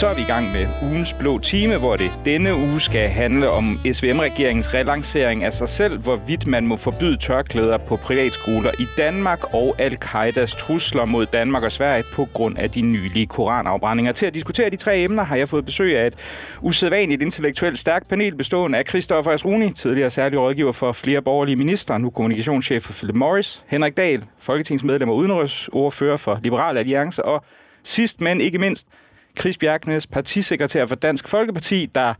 [0.00, 3.50] Så er vi i gang med ugens blå time, hvor det denne uge skal handle
[3.50, 9.54] om SVM-regeringens relancering af sig selv, hvorvidt man må forbyde tørklæder på privatskoler i Danmark
[9.54, 14.12] og al-Qaidas trusler mod Danmark og Sverige på grund af de nylige koranafbrændinger.
[14.12, 16.14] Til at diskutere de tre emner har jeg fået besøg af et
[16.60, 22.00] usædvanligt intellektuelt stærkt panel bestående af Christoffer Asruni, tidligere særlig rådgiver for flere borgerlige ministre,
[22.00, 27.44] nu kommunikationschef for Philip Morris, Henrik Dahl, folketingsmedlem og udenrigsordfører for Liberal Alliance, og
[27.84, 28.88] sidst men ikke mindst,
[29.38, 32.14] Chris Bjergnes, partisekretær for Dansk Folkeparti, der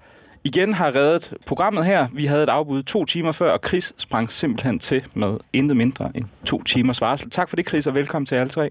[0.45, 2.09] igen har reddet programmet her.
[2.15, 6.13] Vi havde et afbud to timer før, og Chris sprang simpelthen til med intet mindre
[6.15, 7.31] end to timers varsel.
[7.31, 8.71] Tak for det, Chris, og velkommen til alle tre.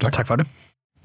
[0.00, 0.12] Tak.
[0.12, 0.46] tak for det.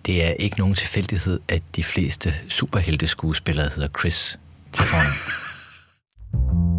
[0.06, 4.40] Det er ikke nogen tilfældighed, at de fleste superhelteskuespillere hedder Chris
[4.74, 4.84] til.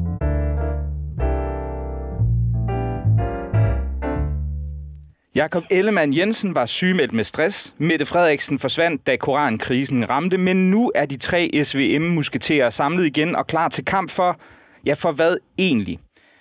[5.38, 7.74] Jakob Ellemann Jensen var sygemeldt med stress.
[7.78, 13.46] Mette Frederiksen forsvandt, da korankrisen ramte, men nu er de tre SVM-musketerer samlet igen og
[13.46, 14.40] klar til kamp for,
[14.86, 15.98] ja for hvad egentlig?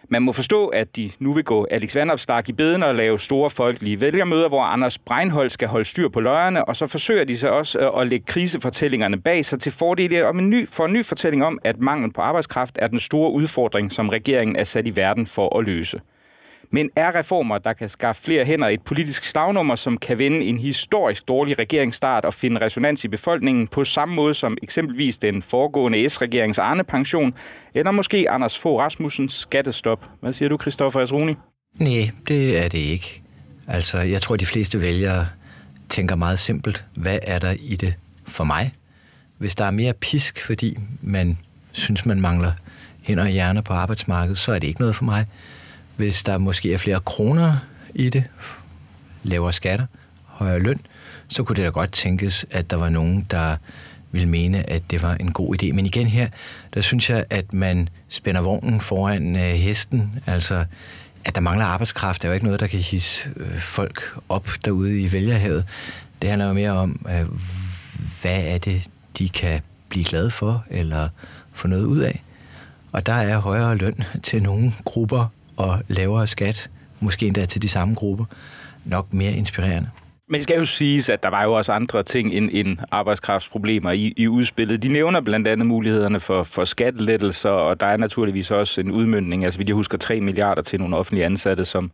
[0.09, 3.49] Man må forstå, at de nu vil gå Alex Vandopslag i beden og lave store
[3.49, 7.47] folkelige vælgermøder, hvor Anders Breinholt skal holde styr på løjerne, og så forsøger de så
[7.47, 11.05] også øh, at lægge krisefortællingerne bag sig til fordel om en ny, for en ny
[11.05, 14.95] fortælling om, at manglen på arbejdskraft er den store udfordring, som regeringen er sat i
[14.95, 15.99] verden for at løse.
[16.71, 20.57] Men er reformer, der kan skaffe flere hænder et politisk slagnummer, som kan vinde en
[20.57, 26.09] historisk dårlig regeringsstart og finde resonans i befolkningen på samme måde som eksempelvis den foregående
[26.09, 27.33] S-regerings Arne-pension,
[27.73, 30.05] eller måske Anders Fogh Rasmussens skattestop?
[30.19, 31.35] Hvad siger du, Christoffer Asruni?
[31.75, 33.21] Nej, det er det ikke.
[33.67, 35.27] Altså, jeg tror, de fleste vælgere
[35.89, 36.85] tænker meget simpelt.
[36.95, 37.93] Hvad er der i det
[38.27, 38.73] for mig?
[39.37, 41.37] Hvis der er mere pisk, fordi man
[41.71, 42.51] synes, man mangler
[43.03, 45.25] hænder og hjerner på arbejdsmarkedet, så er det ikke noget for mig
[45.97, 47.57] hvis der måske er flere kroner
[47.93, 48.23] i det,
[49.23, 49.85] lavere skatter,
[50.25, 50.79] højere løn,
[51.27, 53.55] så kunne det da godt tænkes, at der var nogen, der
[54.11, 55.73] ville mene, at det var en god idé.
[55.73, 56.27] Men igen her,
[56.73, 60.19] der synes jeg, at man spænder vognen foran øh, hesten.
[60.25, 60.65] Altså,
[61.25, 65.01] at der mangler arbejdskraft, er jo ikke noget, der kan hisse øh, folk op derude
[65.01, 65.65] i vælgerhavet.
[66.21, 67.25] Det handler jo mere om, øh,
[68.21, 71.09] hvad er det, de kan blive glade for, eller
[71.53, 72.23] få noget ud af.
[72.91, 76.69] Og der er højere løn til nogle grupper og lavere skat,
[76.99, 78.25] måske endda til de samme grupper,
[78.85, 79.89] nok mere inspirerende.
[80.29, 83.91] Men det skal jo siges, at der var jo også andre ting end, end arbejdskraftsproblemer
[83.91, 84.83] i, i udspillet.
[84.83, 89.43] De nævner blandt andet mulighederne for, for skattelettelser, og der er naturligvis også en udmyndning,
[89.43, 91.91] altså vi husker 3 milliarder til nogle offentlige ansatte, som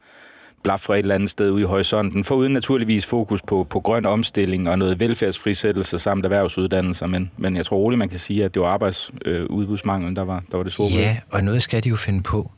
[0.63, 4.05] blaffer et eller andet sted ude i horisonten, for uden naturligvis fokus på, på grøn
[4.05, 8.53] omstilling og noget velfærdsfrisættelse samt erhvervsuddannelser, men, men jeg tror roligt, man kan sige, at
[8.53, 10.89] det var arbejdsudbudsmanglen, øh, der, var, der var det store.
[10.89, 12.51] Ja, og noget skal de jo finde på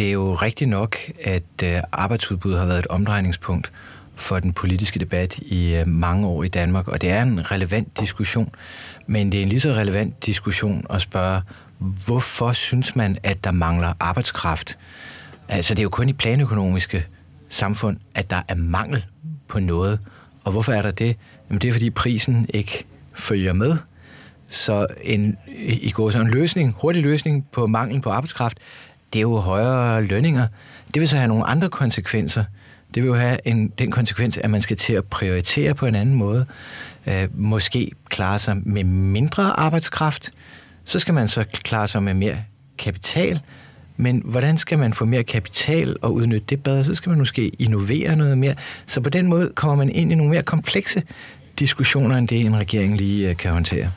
[0.00, 3.72] det er jo rigtigt nok, at øh, arbejdsudbud har været et omdrejningspunkt
[4.14, 8.00] for den politiske debat i øh, mange år i Danmark, og det er en relevant
[8.00, 8.54] diskussion.
[9.06, 11.40] Men det er en lige så relevant diskussion at spørge,
[11.78, 14.78] hvorfor synes man, at der mangler arbejdskraft?
[15.48, 17.06] Altså, det er jo kun i planøkonomiske
[17.48, 19.04] samfund, at der er mangel
[19.48, 19.98] på noget.
[20.44, 21.16] Og hvorfor er der det?
[21.48, 22.84] Jamen, det er, fordi prisen ikke
[23.14, 23.76] følger med.
[24.48, 28.58] Så en, i går så en løsning, hurtig løsning på manglen på arbejdskraft,
[29.12, 30.46] det er jo højere lønninger.
[30.94, 32.44] Det vil så have nogle andre konsekvenser.
[32.94, 35.94] Det vil jo have en, den konsekvens, at man skal til at prioritere på en
[35.94, 36.46] anden måde.
[37.06, 40.32] Øh, måske klare sig med mindre arbejdskraft.
[40.84, 42.36] Så skal man så klare sig med mere
[42.78, 43.40] kapital.
[43.96, 46.84] Men hvordan skal man få mere kapital og udnytte det bedre?
[46.84, 48.54] Så skal man måske innovere noget mere.
[48.86, 51.02] Så på den måde kommer man ind i nogle mere komplekse
[51.58, 53.90] diskussioner, end det en regering lige øh, kan håndtere.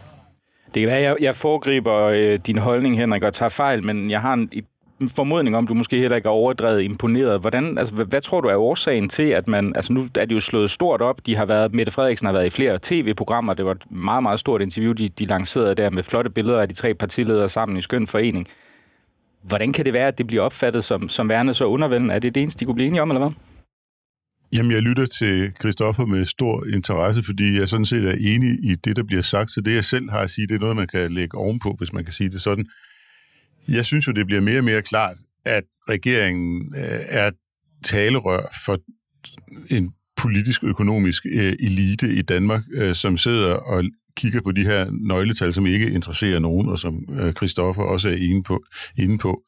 [0.74, 4.12] Det kan være, at jeg, jeg foregriber øh, din holdning, Henrik, og tager fejl, men
[4.12, 4.66] jeg har en, et
[5.16, 7.42] formodning om, du måske heller ikke er overdrevet imponeret.
[7.42, 9.76] Hvordan, altså, hvad, hvad tror du er årsagen til, at man...
[9.76, 11.26] Altså nu er de jo slået stort op.
[11.26, 13.54] De har været, Mette Frederiksen har været i flere tv-programmer.
[13.54, 16.68] Det var et meget, meget stort interview, de, de lancerede der med flotte billeder af
[16.68, 18.48] de tre partiledere sammen i skøn forening.
[19.44, 22.14] Hvordan kan det være, at det bliver opfattet som, som værende så undervældende?
[22.14, 23.32] Er det det eneste, de kunne blive enige om, eller hvad?
[24.56, 28.76] Jamen, jeg lytter til Christoffer med stor interesse, fordi jeg sådan set er enig i
[28.76, 29.52] det, der bliver sagt.
[29.52, 31.94] Så det, jeg selv har at sige, det er noget, man kan lægge ovenpå, hvis
[31.94, 32.66] man kan sige det sådan.
[33.68, 37.32] Jeg synes jo, det bliver mere og mere klart, at regeringen øh, er
[37.84, 38.80] talerør for
[39.70, 43.84] en politisk økonomisk øh, elite i Danmark, øh, som sidder og
[44.16, 48.16] kigger på de her nøgletal, som ikke interesserer nogen, og som øh, Christoffer også er
[48.16, 48.64] inde på.
[48.98, 49.42] Inde på.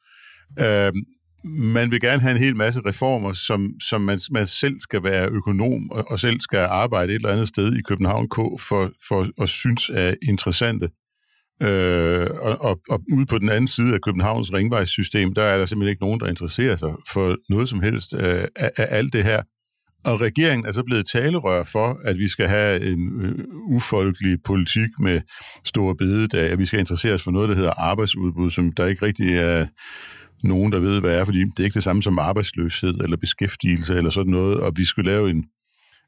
[0.60, 0.94] Øh,
[1.48, 5.30] man vil gerne have en hel masse reformer, som, som man, man selv skal være
[5.30, 9.42] økonom og, og selv skal arbejde et eller andet sted i København K for, for
[9.42, 10.90] at synes er interessante.
[11.62, 15.66] Øh, og, og, og ude på den anden side af Københavns ringvejssystem, der er der
[15.66, 19.24] simpelthen ikke nogen, der interesserer sig for noget som helst af, af, af alt det
[19.24, 19.42] her.
[20.06, 24.90] og regeringen er så blevet talerør for, at vi skal have en øh, ufolkelig politik
[25.00, 25.22] med
[25.66, 29.06] store bededag, at vi skal interessere os for noget, der hedder arbejdsudbud, som der ikke
[29.06, 29.68] rigtig er
[30.44, 33.98] nogen, der ved, hvad er, fordi det er ikke det samme som arbejdsløshed eller beskæftigelse
[33.98, 35.46] eller sådan noget, og vi skulle lave en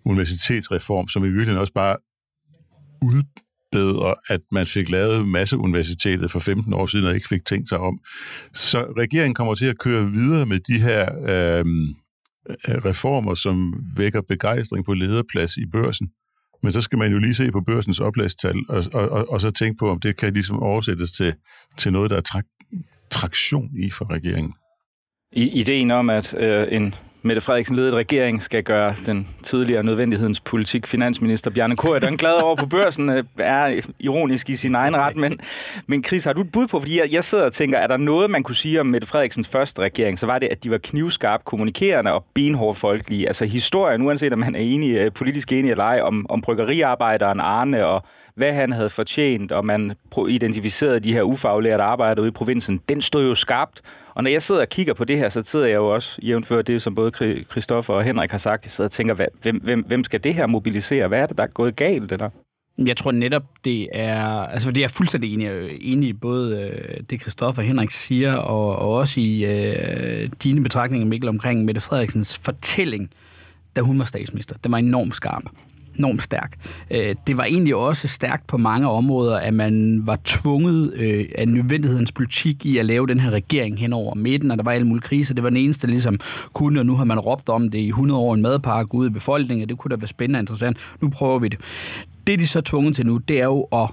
[0.06, 1.98] universitetsreform, som i virkeligheden også bare
[3.02, 3.24] ud,
[3.72, 7.70] bedre, at man fik lavet masse universitetet for 15 år siden og ikke fik tænkt
[7.70, 8.00] sig om.
[8.54, 11.88] Så regeringen kommer til at køre videre med de her øhm,
[12.50, 16.10] øh, reformer, som vækker begejstring på lederplads i børsen.
[16.64, 19.52] Men så skal man jo lige se på børsens oplagstal, og, og, og, og så
[19.52, 21.34] tænke på, om det kan ligesom oversættes til,
[21.78, 22.46] til noget, der er trak,
[23.12, 24.54] traktion i for regeringen.
[25.32, 26.96] I, ideen om, at øh, en
[27.28, 32.56] Mette Frederiksen ledet regering skal gøre den tidligere nødvendighedens politik finansminister Bjarne Korydon glad over
[32.56, 35.16] på børsen, øh, er ironisk i sin egen ret.
[35.16, 35.40] Men,
[35.88, 36.80] men Chris, har du et bud på?
[36.80, 39.48] Fordi jeg, jeg sidder og tænker, er der noget, man kunne sige om Mette Frederiksens
[39.48, 43.28] første regering, så var det, at de var knivskarp kommunikerende og benhård folkelige.
[43.28, 47.40] Altså historien, uanset om man er enig, øh, politisk enig eller ej, om, om bryggeriarbejderen
[47.40, 48.04] Arne og
[48.38, 49.94] hvad han havde fortjent, og man
[50.30, 53.82] identificerede de her ufaglærte arbejdere ude i provinsen, den stod jo skarpt.
[54.14, 56.62] Og når jeg sidder og kigger på det her, så sidder jeg jo også, jævnfør
[56.62, 57.12] det, som både
[57.52, 60.48] Christoffer og Henrik har sagt, jeg sidder og tænker, hvem, hvem, hvem skal det her
[60.48, 61.08] mobilisere?
[61.08, 62.30] Hvad er det, der er gået galt, Eller?
[62.78, 67.22] Jeg tror netop, det er, altså det er fuldstændig enig, enig i både øh, det,
[67.22, 72.38] Christoffer og Henrik siger, og, og også i øh, dine betragtninger, Mikkel, omkring Mette Frederiksens
[72.38, 73.10] fortælling,
[73.76, 74.56] da hun var statsminister.
[74.64, 75.44] Den var enormt skarp
[75.98, 76.58] enormt stærk.
[76.92, 81.48] Øh, det var egentlig også stærkt på mange områder, at man var tvunget øh, af
[81.48, 84.88] nødvendighedens politik i at lave den her regering hen over midten, og der var alle
[84.88, 85.34] mulige kriser.
[85.34, 86.20] Det var den eneste, der ligesom
[86.54, 89.14] kunne, og nu har man råbt om det i 100 år en madpakke ude i
[89.14, 90.78] befolkningen, det kunne da være spændende og interessant.
[91.02, 91.60] Nu prøver vi det.
[92.28, 93.90] Det, de så er tvunget til nu, det er jo at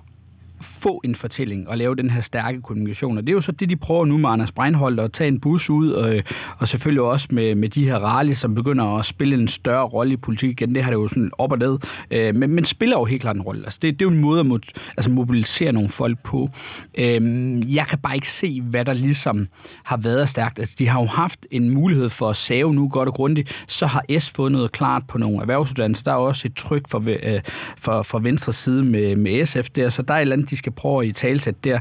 [0.65, 3.19] få en fortælling og lave den her stærke kommunikation.
[3.19, 5.41] Og det er jo så det, de prøver nu med Anders Breinholt, at tage en
[5.41, 6.23] bus ud, og,
[6.59, 10.13] og selvfølgelig også med, med de her rally, som begynder at spille en større rolle
[10.13, 10.75] i politik igen.
[10.75, 11.79] Det har det jo sådan op og ned.
[12.11, 13.65] Øh, men, men spiller jo helt klart en rolle.
[13.65, 14.59] Altså, det, det er jo en måde at mod,
[14.97, 16.51] altså mobilisere nogle folk på.
[16.99, 19.49] Øh, jeg kan bare ikke se, hvad der ligesom
[19.85, 20.59] har været stærkt.
[20.59, 23.65] Altså, de har jo haft en mulighed for at save nu godt og grundigt.
[23.67, 26.05] Så har S fået noget klart på nogle erhvervsuddannelser.
[26.05, 27.41] Der er også et tryk fra, øh,
[27.79, 30.59] fra, fra venstre side med, med SF der, så der er et eller andet, de
[30.59, 31.79] skal prøve at i talsæt der.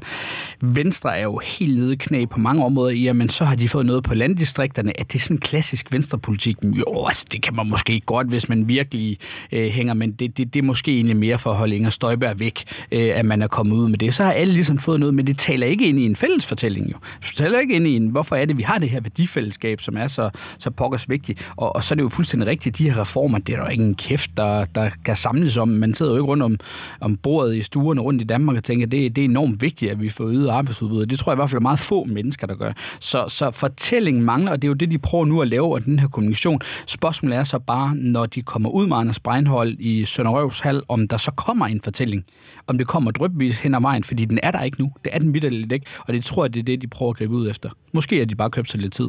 [0.62, 3.86] Venstre er jo helt nede knæ på mange områder i, men så har de fået
[3.86, 5.00] noget på landdistrikterne.
[5.00, 6.58] Er det sådan klassisk venstrepolitik?
[6.64, 9.18] Jo, altså, det kan man måske godt, hvis man virkelig
[9.52, 12.40] øh, hænger, men det, det, det er måske egentlig mere for at holde Inger Støjberg
[12.40, 14.14] væk, øh, at man er kommet ud med det.
[14.14, 16.92] Så har alle ligesom fået noget, men det taler ikke ind i en fælles fortælling
[16.92, 16.98] jo.
[17.22, 19.98] Det taler ikke ind i en, hvorfor er det, vi har det her værdifællesskab, som
[19.98, 21.52] er så, så pokkers vigtigt.
[21.56, 23.72] Og, og så er det jo fuldstændig rigtigt, de her reformer, det er der jo
[23.72, 25.68] ingen kæft, der, der kan samles om.
[25.68, 26.58] Man sidder jo ikke rundt om,
[27.00, 30.02] om bordet i stuerne rundt i Danmark og tænker, det, det er enormt vigtigt, at
[30.02, 31.06] vi får øget arbejdsudbud.
[31.06, 32.74] Det tror jeg i hvert fald er meget få mennesker, der gør.
[33.00, 35.82] Så, så fortællingen mangler, og det er jo det, de prøver nu at lave af
[35.82, 36.60] den her kommunikation.
[36.86, 41.08] Spørgsmålet er så bare, når de kommer ud med Anders Breinhold i Sønderøvs Hal, om
[41.08, 42.26] der så kommer en fortælling.
[42.68, 44.92] Om det kommer drøbvis hen ad vejen, fordi den er der ikke nu.
[45.04, 47.18] Det er den vidderligt ikke, og det tror jeg, det er det, de prøver at
[47.18, 47.70] gribe ud efter.
[47.92, 49.08] Måske er de bare købt sig lidt tid.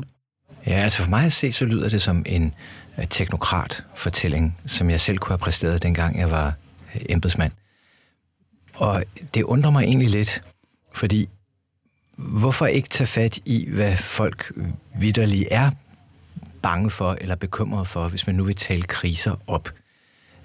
[0.66, 2.54] Ja, altså for mig at se, så lyder det som en
[2.98, 6.52] øh, teknokrat-fortælling, som jeg selv kunne have præsteret, dengang jeg var
[6.94, 7.52] øh, embedsmand.
[8.74, 9.04] Og
[9.34, 10.42] det undrer mig egentlig lidt,
[10.94, 11.28] fordi
[12.16, 14.52] hvorfor ikke tage fat i, hvad folk
[14.98, 15.70] vidderligt er
[16.62, 19.72] bange for eller bekymret for, hvis man nu vil tale kriser op?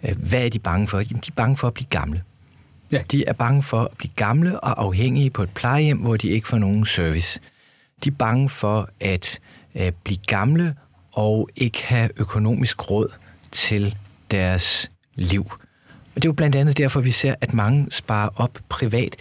[0.03, 0.99] Øh, hvad er de bange for?
[0.99, 2.23] Jamen, de er bange for at blive gamle.
[2.91, 3.01] Ja.
[3.11, 6.47] De er bange for at blive gamle og afhængige på et plejehjem, hvor de ikke
[6.47, 7.39] får nogen service.
[8.03, 9.39] De er bange for at
[9.75, 10.75] øh, blive gamle
[11.11, 13.13] og ikke have økonomisk råd
[13.51, 13.97] til
[14.31, 15.51] deres liv.
[16.15, 19.15] Og det er jo blandt andet derfor, vi ser, at mange sparer op privat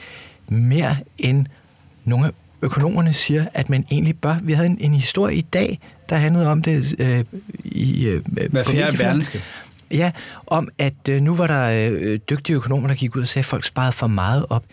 [0.48, 1.46] mere end
[2.04, 2.30] nogle af
[2.62, 4.36] økonomerne siger, at man egentlig bør.
[4.42, 7.24] Vi havde en, en historie i dag, der handlede om det øh,
[7.64, 9.24] i øh, Hvad fjerde
[9.90, 10.12] Ja,
[10.46, 13.46] om at øh, nu var der øh, dygtige økonomer, der gik ud og sagde, at
[13.46, 14.64] folk sparede for meget op.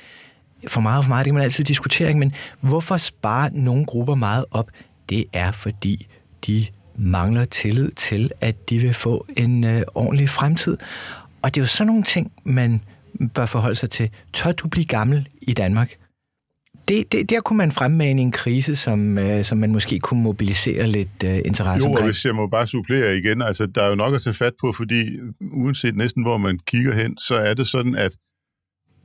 [0.67, 4.15] For meget og for meget, det kan man altid diskutere, men hvorfor sparer nogle grupper
[4.15, 4.69] meget op?
[5.09, 6.07] Det er, fordi
[6.47, 10.77] de mangler tillid til, at de vil få en øh, ordentlig fremtid.
[11.45, 12.81] Og det er jo sådan nogle ting, man
[13.33, 14.09] bør forholde sig til.
[14.33, 15.95] Tør du blive gammel i Danmark?
[16.87, 20.87] Det, det, der kunne man fremmane en krise, som, øh, som man måske kunne mobilisere
[20.87, 21.97] lidt øh, interesse Jo, omkring.
[21.97, 24.53] og hvis jeg må bare supplere igen, altså der er jo nok at tage fat
[24.61, 25.05] på, fordi
[25.51, 28.11] uanset næsten hvor man kigger hen, så er det sådan, at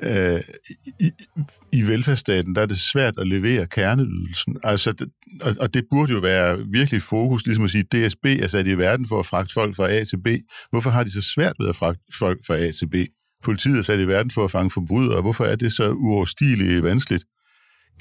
[0.02, 0.40] øh,
[1.00, 1.10] i,
[1.72, 4.56] i velfærdsstaten, der er det svært at levere kerneydelsen.
[4.62, 5.08] Altså, det,
[5.40, 8.78] og, og det burde jo være virkelig fokus, ligesom at sige, DSB er sat i
[8.78, 10.26] verden for at fragte folk fra A til B.
[10.70, 12.94] Hvorfor har de så svært ved at fragte folk fra A til B?
[13.42, 15.20] Politiet er sat i verden for at fange forbrydere.
[15.20, 17.24] Hvorfor er det så uoverstigeligt vanskeligt?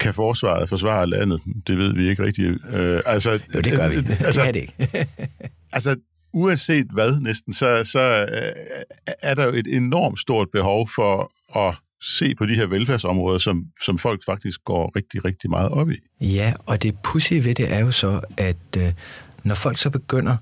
[0.00, 1.40] Kan forsvaret forsvare landet?
[1.66, 2.64] Det ved vi ikke rigtigt.
[2.72, 3.96] Øh, altså, Jo, det gør vi.
[3.96, 5.08] Altså, det kan det ikke.
[5.72, 5.96] altså,
[6.32, 8.52] uanset hvad næsten, så, så øh,
[9.22, 13.64] er der jo et enormt stort behov for at se på de her velfærdsområder, som,
[13.84, 15.96] som folk faktisk går rigtig, rigtig meget op i.
[16.20, 18.92] Ja, og det pussy ved det er jo så, at øh,
[19.44, 20.36] når folk så begynder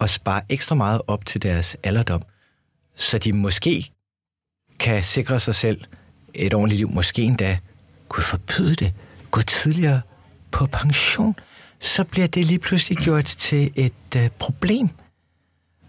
[0.00, 2.22] at spare ekstra meget op til deres alderdom,
[2.96, 3.92] så de måske
[4.78, 5.80] kan sikre sig selv
[6.34, 7.58] et ordentligt liv, måske endda
[8.08, 8.92] kunne forbyde det,
[9.30, 10.00] gå tidligere
[10.50, 11.34] på pension,
[11.80, 14.88] så bliver det lige pludselig gjort til et øh, problem.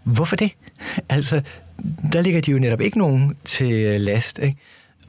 [0.02, 0.52] Hvorfor det?
[1.08, 1.42] Altså,
[2.12, 4.58] der ligger de jo netop ikke nogen til øh, last, ikke?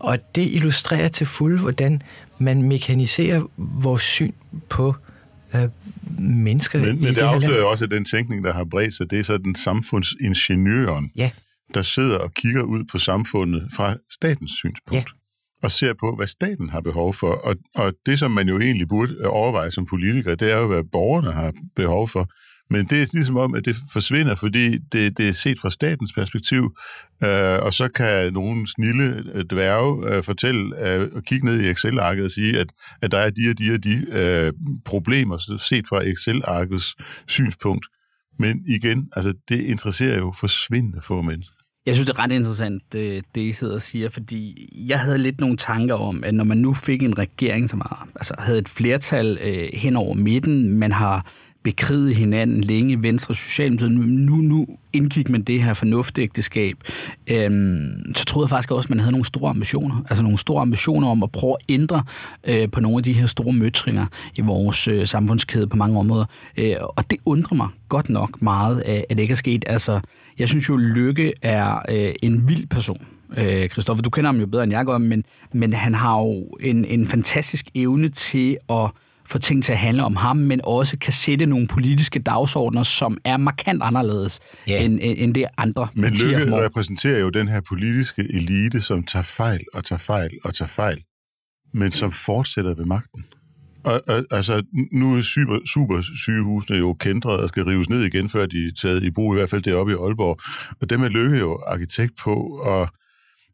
[0.04, 2.02] Og det illustrerer til fuld, hvordan
[2.38, 4.32] man mekaniserer vores syn
[4.70, 4.96] på
[5.56, 5.70] øh,
[6.20, 9.12] mennesker Men, i men det, det afslører også, at den tænkning, der har bredt sig,
[9.12, 11.32] det er så den samfundsingeniøren, Ja,
[11.74, 14.96] der sidder og kigger ud på samfundet fra statens synspunkt.
[14.96, 15.04] Ja.
[15.64, 17.32] Og ser på, hvad staten har behov for.
[17.32, 20.84] Og, og det, som man jo egentlig burde overveje som politiker, det er jo, hvad
[20.92, 22.30] borgerne har behov for.
[22.74, 26.14] Men det er ligesom om, at det forsvinder, fordi det, det er set fra statens
[26.14, 26.78] perspektiv,
[27.24, 31.70] øh, og så kan nogle snille øh, dværge øh, fortælle øh, og kigge ned i
[31.70, 32.68] Excel-arket og sige, at,
[33.02, 34.54] at der er de og de og de øh,
[34.86, 36.96] problemer set fra Excel-arkets
[37.28, 37.86] synspunkt.
[38.40, 41.56] Men igen, altså det interesserer jo forsvindende få mennesker.
[41.86, 45.18] Jeg synes, det er ret interessant, det, det I sidder og siger, fordi jeg havde
[45.18, 48.60] lidt nogle tanker om, at når man nu fik en regering, som har, altså, havde
[48.60, 51.26] et flertal øh, hen over midten, man har
[51.64, 56.78] bekriget hinanden længe, Venstre og Socialdemokratiet, nu, nu indgik man det her fornuftægteskab,
[57.28, 60.04] øhm, så troede jeg faktisk også, at man havde nogle store ambitioner.
[60.10, 62.04] Altså nogle store ambitioner om at prøve at ændre
[62.44, 64.06] øh, på nogle af de her store møtringer
[64.36, 66.26] i vores øh, samfundskæde på mange områder.
[66.58, 69.66] Øh, og det undrer mig godt nok meget, øh, at det ikke er sket.
[69.68, 70.00] Altså,
[70.40, 73.06] jeg synes jo, Lykke er øh, en vild person.
[73.38, 76.58] Øh, Christoffer, du kender ham jo bedre end jeg gør, men, men han har jo
[76.60, 78.90] en, en fantastisk evne til at
[79.26, 83.18] få ting til at handle om ham, men også kan sætte nogle politiske dagsordner, som
[83.26, 84.84] er markant anderledes Ja.
[84.84, 86.66] end, end det andre Men Lykke formår.
[86.66, 91.04] repræsenterer jo den her politiske elite, som tager fejl og tager fejl og tager fejl,
[91.74, 93.26] men som fortsætter ved magten.
[93.86, 98.46] Og, og altså, nu er super, supersygehusene jo kendret og skal rives ned igen, før
[98.46, 100.40] de er taget i brug, i hvert fald deroppe i Aalborg.
[100.82, 102.88] Og dem er Lykke jo arkitekt på, og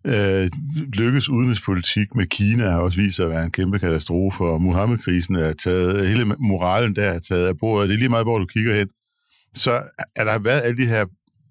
[0.06, 0.50] øh,
[0.94, 5.36] Lykkes udenrigspolitik med Kina har også vist sig at være en kæmpe katastrofe, og Muhammed-krisen
[5.36, 7.90] er taget, hele moralen der er taget af bordet.
[7.90, 8.88] Det er lige meget, hvor du kigger hen.
[9.54, 9.82] Så
[10.16, 11.06] er der været alle de her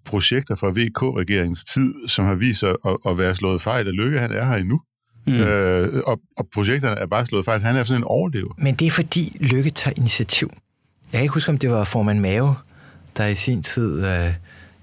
[0.05, 4.19] projekter fra VK-regeringens tid, som har vist sig at, at være slået fejl, og Lykke
[4.19, 4.81] han er her endnu.
[5.27, 5.35] Mm.
[5.35, 7.61] Øh, og, og projekterne er bare slået fejl.
[7.61, 8.55] Han er sådan en overlever.
[8.59, 10.51] Men det er fordi Lykke tager initiativ.
[11.13, 12.55] Jeg kan ikke huske, om det var formand Mave,
[13.17, 14.35] der i sin tid øh,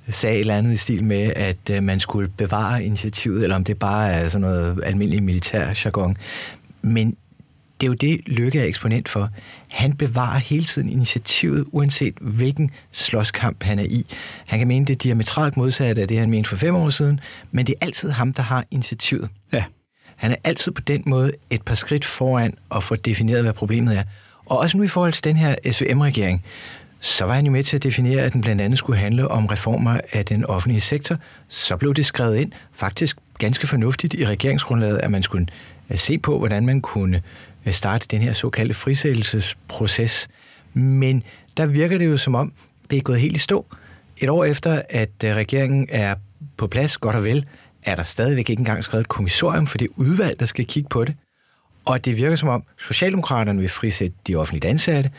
[0.10, 3.64] sagde et eller andet i stil med, at øh, man skulle bevare initiativet, eller om
[3.64, 6.18] det bare er sådan noget almindelig militær jargon.
[6.82, 7.18] Men
[7.82, 9.30] det er jo det, Lykke er eksponent for.
[9.68, 14.06] Han bevarer hele tiden initiativet, uanset hvilken slåskamp han er i.
[14.46, 17.20] Han kan mene det diametralt modsat af det, han mente for fem år siden,
[17.52, 19.30] men det er altid ham, der har initiativet.
[19.54, 19.64] Ja.
[20.16, 23.98] Han er altid på den måde et par skridt foran og får defineret, hvad problemet
[23.98, 24.04] er.
[24.46, 26.44] Og også nu i forhold til den her SVM-regering,
[27.06, 29.46] så var han jo med til at definere, at den blandt andet skulle handle om
[29.46, 31.18] reformer af den offentlige sektor.
[31.48, 35.48] Så blev det skrevet ind, faktisk ganske fornuftigt i regeringsgrundlaget, at man skulle
[35.90, 37.22] øh, se på, hvordan man kunne
[37.66, 40.28] øh, starte den her såkaldte frisættelsesproces.
[40.74, 41.24] Men
[41.58, 42.54] der virker det jo som om,
[42.92, 43.66] det er gået helt i stå.
[44.18, 46.16] Et år efter, at øh, regeringen er
[46.58, 47.46] på plads, godt og vel,
[47.84, 51.06] er der stadigvæk ikke engang skrevet et kommissorium for det udvalg, der skal kigge på
[51.06, 51.16] det.
[51.86, 55.12] Og det virker som om, Socialdemokraterne vil frisætte de offentligt ansatte,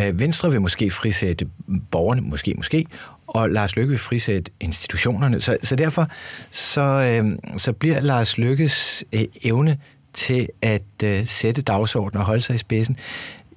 [0.00, 1.46] øh, Venstre vil måske frisætte
[1.90, 2.86] borgerne, måske, måske,
[3.26, 5.40] og Lars Løkke vil frisætte institutionerne.
[5.40, 6.08] Så, så derfor
[6.50, 9.78] så, øh, så bliver Lars Lykkes øh, evne
[10.12, 12.96] til at øh, sætte dagsordenen og holde sig i spidsen,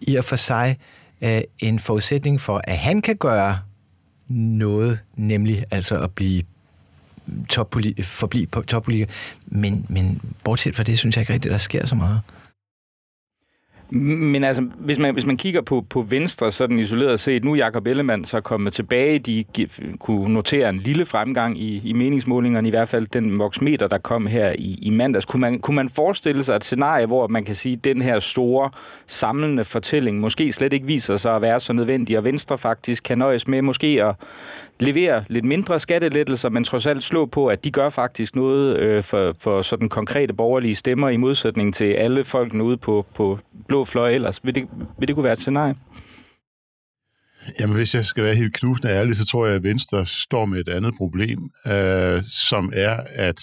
[0.01, 0.77] i og for sig
[1.21, 3.59] øh, en forudsætning for, at han kan gøre
[4.29, 6.43] noget, nemlig altså at blive
[7.53, 9.11] toppoli- forblive toppolitiker.
[9.45, 12.21] Men, men bortset fra det, synes jeg ikke rigtigt, der sker så meget.
[13.95, 17.55] Men altså, hvis man, hvis man kigger på, på Venstre, sådan isoleret set, nu er
[17.55, 19.19] Jacob Ellemann så kommet tilbage.
[19.19, 19.45] De
[19.99, 24.27] kunne notere en lille fremgang i, i meningsmålingerne, i hvert fald den voksmeter, der kom
[24.27, 25.25] her i, i mandags.
[25.25, 28.19] Kunne man, kunne man forestille sig et scenarie, hvor man kan sige, at den her
[28.19, 28.69] store
[29.07, 33.17] samlende fortælling måske slet ikke viser sig at være så nødvendig, og Venstre faktisk kan
[33.17, 34.15] nøjes med måske at
[34.83, 39.03] levere lidt mindre skattelettelser, men trods alt slå på, at de gør faktisk noget øh,
[39.03, 43.85] for, for sådan konkrete borgerlige stemmer i modsætning til alle folkene ude på, på blå
[43.85, 44.45] fløj ellers.
[44.45, 44.67] Vil det,
[44.99, 45.75] vil det kunne være et scenarie?
[47.59, 50.59] Jamen, hvis jeg skal være helt knusende ærlig, så tror jeg, at Venstre står med
[50.59, 53.41] et andet problem, øh, som er, at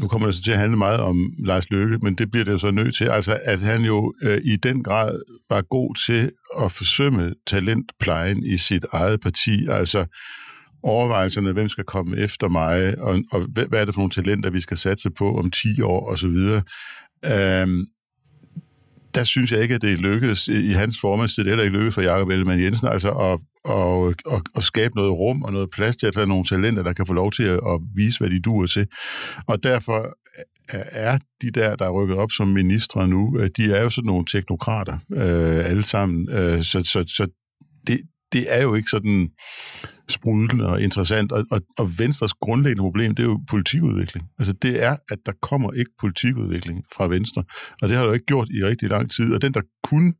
[0.00, 2.52] nu kommer det så til at handle meget om Lars Løkke, men det bliver det
[2.52, 6.30] jo så nødt til, altså at han jo øh, i den grad var god til
[6.60, 10.06] at forsømme talentplejen i sit eget parti, altså
[10.82, 14.60] overvejelserne, hvem skal komme efter mig, og, og hvad, er det for nogle talenter, vi
[14.60, 16.62] skal satse på om 10 år, og så videre.
[17.24, 17.86] Øhm,
[19.14, 22.02] der synes jeg ikke, at det lykkedes i hans formandstid, det er ikke lykkedes for
[22.02, 26.06] Jacob Ellemann Jensen, altså at, og, at, og skabe noget rum og noget plads til
[26.06, 28.66] at tage nogle talenter, der kan få lov til at, at vise, hvad de duer
[28.66, 28.86] til.
[29.46, 30.16] Og derfor
[30.72, 34.06] er de der, der er rykket op som ministre nu, øh, de er jo sådan
[34.06, 36.28] nogle teknokrater øh, alle sammen.
[36.30, 37.26] Øh, så så, så
[37.86, 38.00] det,
[38.32, 39.28] det er jo ikke sådan
[40.08, 41.32] sprudlende og interessant.
[41.32, 44.26] Og, og, og Venstres grundlæggende problem, det er jo politikudvikling.
[44.38, 47.44] Altså det er, at der kommer ikke politikudvikling fra Venstre.
[47.82, 49.32] Og det har der jo ikke gjort i rigtig lang tid.
[49.32, 50.12] Og den, der kunne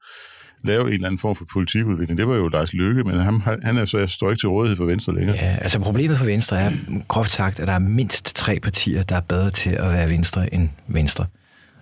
[0.64, 2.18] lave en eller anden form for politikudvikling.
[2.18, 4.76] Det var jo Lars Løkke, men han, han er så jeg står ikke til rådighed
[4.76, 5.36] for Venstre længere.
[5.36, 6.72] Ja, altså problemet for Venstre er
[7.08, 10.54] groft sagt, at der er mindst tre partier, der er bedre til at være Venstre
[10.54, 11.26] end Venstre.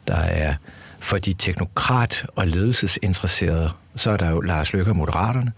[0.09, 0.55] Der er
[0.99, 5.53] for de teknokrat- og ledelsesinteresserede, så er der jo Lars Løkke og Moderaterne.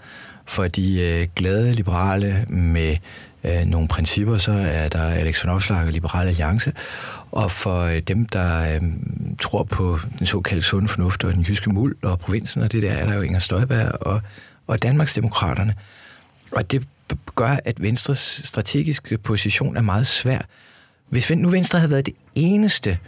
[0.47, 2.97] For de øh, glade liberale med
[3.44, 6.73] øh, nogle principper, så er der Alex von Opslag og Liberale Alliance.
[7.32, 8.82] Og for øh, dem, der øh,
[9.40, 12.92] tror på den såkaldte sunde fornuft og den jyske muld og provinsen og det der,
[12.92, 14.20] er der jo Inger Støjberg og,
[14.66, 15.75] og Danmarksdemokraterne.
[16.52, 16.87] Og det
[17.37, 20.38] gør, at Venstres strategiske position er meget svær.
[21.09, 22.99] Hvis nu Venstre havde været det eneste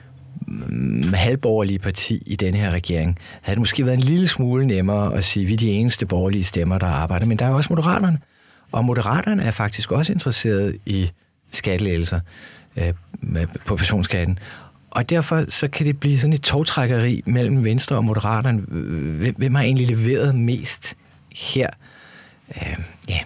[0.47, 5.15] mm, halvborgerlige parti i denne her regering, havde det måske været en lille smule nemmere
[5.15, 7.27] at sige, at vi er de eneste borgerlige stemmer, der arbejder.
[7.27, 8.19] Men der er jo også moderaterne.
[8.73, 11.11] Og moderaterne er faktisk også interesseret i
[11.51, 12.21] skattelægelser
[12.77, 12.93] øh,
[13.67, 14.39] på personskatten.
[14.91, 18.61] Og derfor så kan det blive sådan et togtrækkeri mellem Venstre og Moderaterne.
[19.37, 20.97] Hvem har egentlig leveret mest
[21.55, 21.71] her?
[22.57, 23.19] Øh, ja.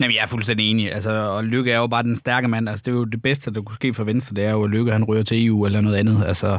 [0.00, 0.92] Jamen, jeg er fuldstændig enig.
[0.92, 2.68] Altså, og Lykke er jo bare den stærke mand.
[2.68, 4.70] Altså, det er jo det bedste, der kunne ske for Venstre, det er jo, at
[4.70, 6.24] Lykke han ryger til EU eller noget andet.
[6.26, 6.58] Altså,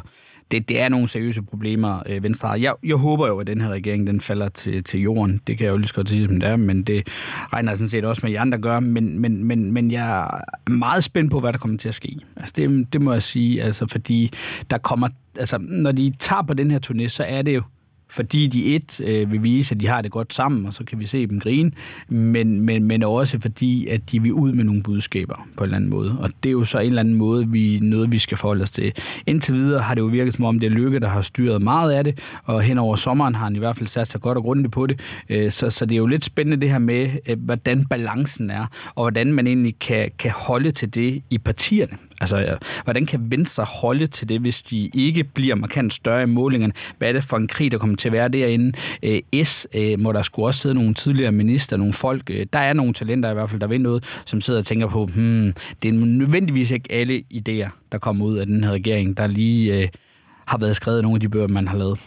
[0.51, 2.55] det, det er nogle seriøse problemer, øh, Venstre har.
[2.55, 5.41] Jeg, jeg håber jo, at den her regering den falder til, til jorden.
[5.47, 7.07] Det kan jeg jo lige så godt sige, som det er, men det
[7.53, 8.79] regner jeg sådan set også med, at I andre gør.
[8.79, 12.17] Men, men, men, men jeg er meget spændt på, hvad der kommer til at ske.
[12.35, 14.31] Altså, det, det må jeg sige, altså, fordi
[14.69, 17.61] der kommer, altså, når de tager på den her turné, så er det jo
[18.09, 20.99] fordi de et øh, vil vise, at de har det godt sammen, og så kan
[20.99, 21.71] vi se dem grine,
[22.07, 25.75] men, men, men også fordi, at de vil ud med nogle budskaber på en eller
[25.75, 26.17] anden måde.
[26.19, 28.71] Og det er jo så en eller anden måde, vi, noget vi skal forholde os
[28.71, 28.93] til.
[29.25, 31.91] Indtil videre har det jo virket som om, det er Lykke, der har styret meget
[31.91, 34.43] af det, og hen over sommeren har han i hvert fald sat sig godt og
[34.43, 34.99] grundigt på det.
[35.29, 38.65] Øh, så, så det er jo lidt spændende det her med, øh, hvordan balancen er,
[38.95, 41.97] og hvordan man egentlig kan, kan holde til det i partierne.
[42.21, 46.73] Altså, hvordan kan Venstre holde til det, hvis de ikke bliver markant større i målingerne?
[46.97, 48.77] Hvad er det for en krig, der kommer til at være derinde?
[49.03, 52.29] Øh, S, øh, må der skulle også sidde nogle tidligere minister, nogle folk.
[52.29, 54.87] Øh, der er nogle talenter i hvert fald, der vil noget, som sidder og tænker
[54.87, 55.53] på, hmm,
[55.83, 59.81] det er nødvendigvis ikke alle idéer, der kommer ud af den her regering, der lige
[59.81, 59.87] øh,
[60.47, 61.99] har været skrevet nogle af de bøger, man har lavet.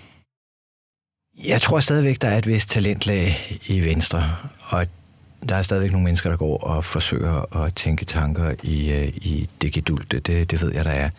[1.46, 3.32] Jeg tror stadigvæk, der er et vist talentlag
[3.66, 4.22] i Venstre,
[4.68, 4.86] og
[5.48, 9.48] der er stadigvæk nogle mennesker, der går og forsøger at tænke tanker i, øh, i
[9.62, 10.20] det gedulte.
[10.20, 11.10] Det, det ved jeg, der er.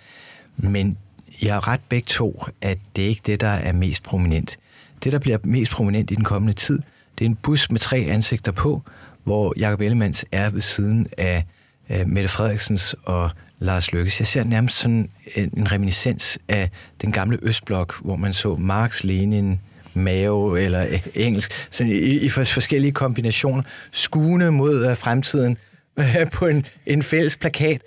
[0.57, 0.97] Men
[1.41, 4.57] jeg har ret begge to, at det er ikke det, der er mest prominent.
[5.03, 6.79] Det, der bliver mest prominent i den kommende tid,
[7.19, 8.81] det er en bus med tre ansigter på,
[9.23, 11.45] hvor Jacob Ellemanns er ved siden af
[11.89, 14.19] uh, Mette Frederiksens og Lars Løkkes.
[14.19, 16.69] Jeg ser nærmest sådan en, en reminiscens af
[17.01, 19.59] den gamle Østblok, hvor man så Marx, Lenin,
[19.95, 25.58] mave eller e- engelsk, så i, i forskellige kombinationer, skuende mod øh, fremtiden
[25.97, 27.82] øh, på en, en fælles plakat.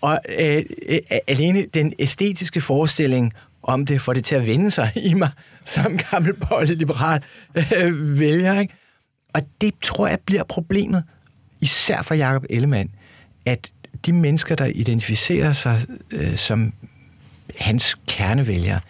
[0.00, 4.92] Og øh, øh alene den æstetiske forestilling om det får det til at vende sig
[5.10, 5.30] i mig
[5.64, 7.22] som gammel liberal
[7.56, 8.60] øh, vælger.
[8.60, 8.74] Ikke?
[9.34, 11.04] Og det tror jeg bliver problemet,
[11.60, 12.90] især for Jakob Ellemann,
[13.46, 13.72] at
[14.06, 16.72] de mennesker, der identificerer sig øh, som
[17.58, 18.80] hans kernevælgere,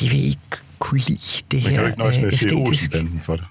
[0.00, 0.40] de vil ikke
[0.84, 3.44] kunne lide det her Man kan jo ikke nøjes med at se Olsenbanden for det.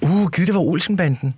[0.00, 1.34] Uh, givet det var Olsenbanden.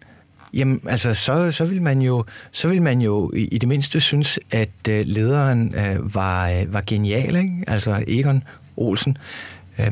[0.54, 4.00] Jamen, altså, så, så vil man jo, så vil man jo i, i det mindste
[4.00, 7.64] synes, at uh, lederen uh, var, uh, var genial, ikke?
[7.66, 8.42] Altså Egon
[8.76, 9.18] Olsen.
[9.78, 9.86] Uh,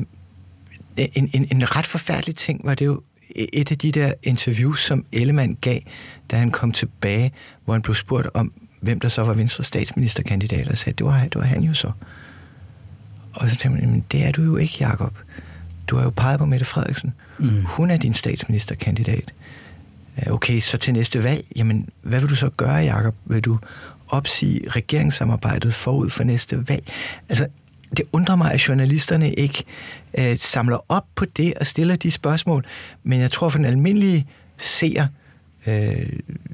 [0.97, 3.03] en, en, en ret forfærdelig ting var det jo
[3.35, 5.81] et af de der interviews, som Ellemann gav,
[6.31, 7.33] da han kom tilbage,
[7.65, 11.23] hvor han blev spurgt om, hvem der så var Venstre statsministerkandidat, og sagde, det var,
[11.23, 11.91] det var han jo så.
[13.39, 15.15] Og så tænkte man, det er du jo ikke, Jakob.
[15.87, 17.15] Du har jo peget på Mette Frederiksen.
[17.39, 17.65] Mm.
[17.65, 19.35] Hun er din statsministerkandidat.
[20.27, 23.15] Okay, så til næste valg, jamen, hvad vil du så gøre, Jakob?
[23.25, 23.59] Vil du
[24.09, 26.87] opsige regeringssamarbejdet forud for næste valg?
[27.29, 27.47] Altså,
[27.97, 29.65] det undrer mig, at journalisterne ikke
[30.19, 32.65] øh, samler op på det og stiller de spørgsmål.
[33.03, 35.07] Men jeg tror, for den almindelige seer,
[35.67, 36.07] øh,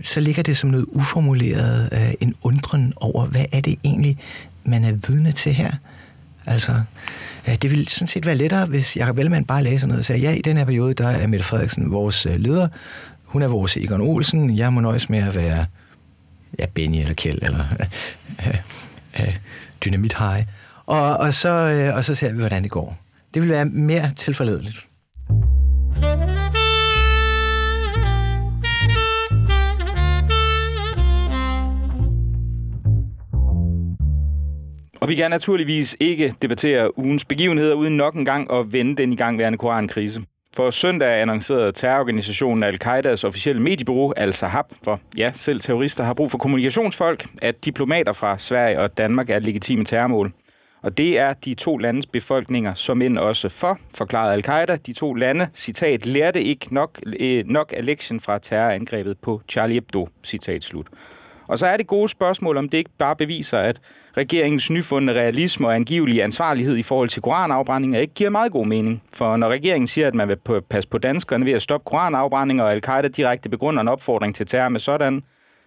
[0.02, 4.18] så ligger det som noget uformuleret, øh, en undren over, hvad er det egentlig,
[4.64, 5.72] man er vidne til her?
[6.46, 6.72] Altså,
[7.48, 10.04] øh, det ville sådan set være lettere, hvis Jacob Ellemann bare lagde sådan noget og
[10.04, 12.68] sagde, ja, i den her periode, der er Mette Frederiksen vores øh, leder,
[13.24, 15.66] hun er vores Egon Olsen, jeg må nøjes med at være
[16.58, 17.64] ja, Benny eller Kjeld eller
[18.46, 18.58] øh,
[19.20, 19.36] øh,
[19.84, 20.44] Dynamit High.
[20.86, 22.98] Og, og, så, øh, og så ser vi, hvordan det går.
[23.34, 24.86] Det vil være mere tilforladeligt.
[35.04, 39.12] Og vi kan naturligvis ikke debattere ugens begivenheder uden nok en gang at vende den
[39.12, 40.22] igangværende korankrise.
[40.56, 46.38] For søndag annoncerede terrororganisationen Al-Qaidas officielle mediebureau Al-Sahab, for ja, selv terrorister har brug for
[46.38, 50.32] kommunikationsfolk, at diplomater fra Sverige og Danmark er legitime terrormål.
[50.82, 54.76] Og det er de to landes befolkninger, som end også for, forklarede Al-Qaida.
[54.76, 59.74] De to lande, citat, lærte ikke nok, øh, nok af lektien fra terrorangrebet på Charlie
[59.74, 60.86] Hebdo, citat slut.
[61.48, 63.80] Og så er det gode spørgsmål, om det ikke bare beviser, at
[64.16, 69.02] regeringens nyfundne realisme og angivelige ansvarlighed i forhold til koranafbrændinger ikke giver meget god mening.
[69.12, 70.38] For når regeringen siger, at man vil
[70.70, 74.68] passe på danskerne ved at stoppe koranafbrændinger, og Al-Qaida direkte begrunder en opfordring til terror
[74.68, 75.22] med sådan,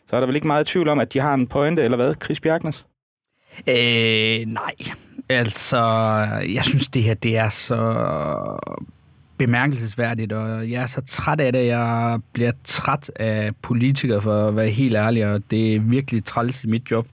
[0.08, 2.16] så er der vel ikke meget tvivl om, at de har en pointe, eller hvad,
[2.24, 2.86] Chris Bjergnes?
[3.68, 4.74] Øh, nej.
[5.30, 5.78] Altså,
[6.54, 8.08] jeg synes, det her det er så
[9.38, 14.56] bemærkelsesværdigt, og jeg er så træt af det, jeg bliver træt af politikere, for at
[14.56, 17.08] være helt ærlig, og det er virkelig træls i mit job,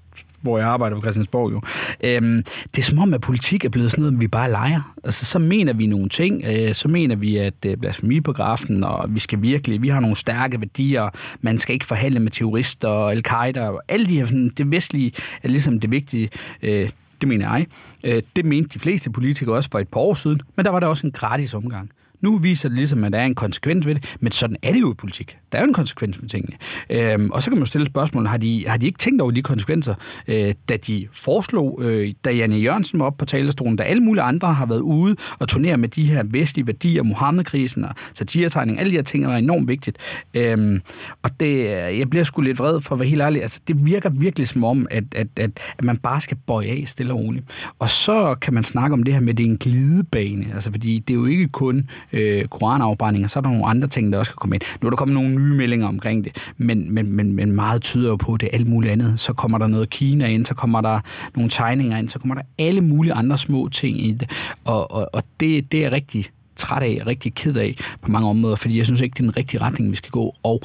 [0.45, 1.61] hvor jeg arbejder på Christiansborg jo.
[2.01, 4.95] Øhm, det er som om, at politik er blevet sådan noget, vi bare leger.
[5.05, 6.45] Altså, så mener vi nogle ting.
[6.45, 10.61] Øh, så mener vi, at øh, blasfemiparagrafen, og vi skal virkelig, vi har nogle stærke
[10.61, 11.11] værdier.
[11.41, 15.13] Man skal ikke forhandle med terrorister og al-Qaida og alle de her, sådan, det vestlige
[15.43, 16.29] er ligesom det vigtige.
[16.63, 17.67] Øh, det mener jeg.
[18.05, 20.81] Øh, det mente de fleste politikere også for et par år siden, men der var
[20.81, 21.91] der også en gratis omgang.
[22.21, 24.81] Nu viser det ligesom, at der er en konsekvens ved det, men sådan er det
[24.81, 25.37] jo i politik.
[25.55, 26.57] Der er jo en konsekvens med tingene.
[26.91, 29.31] Øhm, og så kan man jo stille spørgsmålet, har de, har de ikke tænkt over
[29.31, 29.95] de konsekvenser,
[30.29, 34.23] øh, da de foreslog, øh, da Janne Jørgensen var oppe på talerstolen, da alle mulige
[34.23, 38.91] andre har været ude og turnere med de her vestlige værdier, Mohammed-krisen og satiretegning, alle
[38.91, 39.99] de her ting var enormt vigtigt.
[40.35, 40.81] Øhm,
[41.23, 43.43] og det, jeg bliver sgu lidt vred for at være helt ærlig.
[43.43, 46.83] Altså, det virker virkelig som om, at, at, at, at man bare skal bøje af
[46.87, 47.45] stille og roligt.
[47.79, 50.47] Og så kan man snakke om det her med, at det er en glidebane.
[50.55, 54.13] Altså, fordi det er jo ikke kun øh, koranafbrændinger, så er der nogle andre ting,
[54.13, 54.63] der også kan komme ind.
[54.83, 58.09] Nu er der kommet nogle nye meldinger omkring det, men, men, men, men meget tyder
[58.09, 59.21] jo på det alt muligt andet.
[59.21, 61.01] Så kommer der noget Kina ind, så kommer der
[61.35, 64.31] nogle tegninger ind, så kommer der alle mulige andre små ting i det.
[64.65, 66.27] Og, og, og det, det er rigtig
[66.57, 69.37] træt af, rigtig ked af på mange områder, fordi jeg synes ikke, det er den
[69.37, 70.35] rigtige retning, vi skal gå.
[70.43, 70.63] Og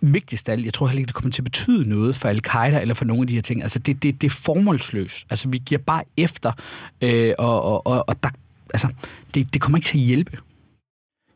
[0.00, 2.80] vigtigst af alt, jeg tror heller ikke, det kommer til at betyde noget for al-Qaida
[2.80, 3.62] eller for nogle af de her ting.
[3.62, 5.26] Altså, det, det, det er formålsløst.
[5.30, 6.52] Altså, vi giver bare efter,
[7.00, 8.28] øh, og, og, og, og der,
[8.74, 8.88] altså,
[9.34, 10.38] det, det kommer ikke til at hjælpe.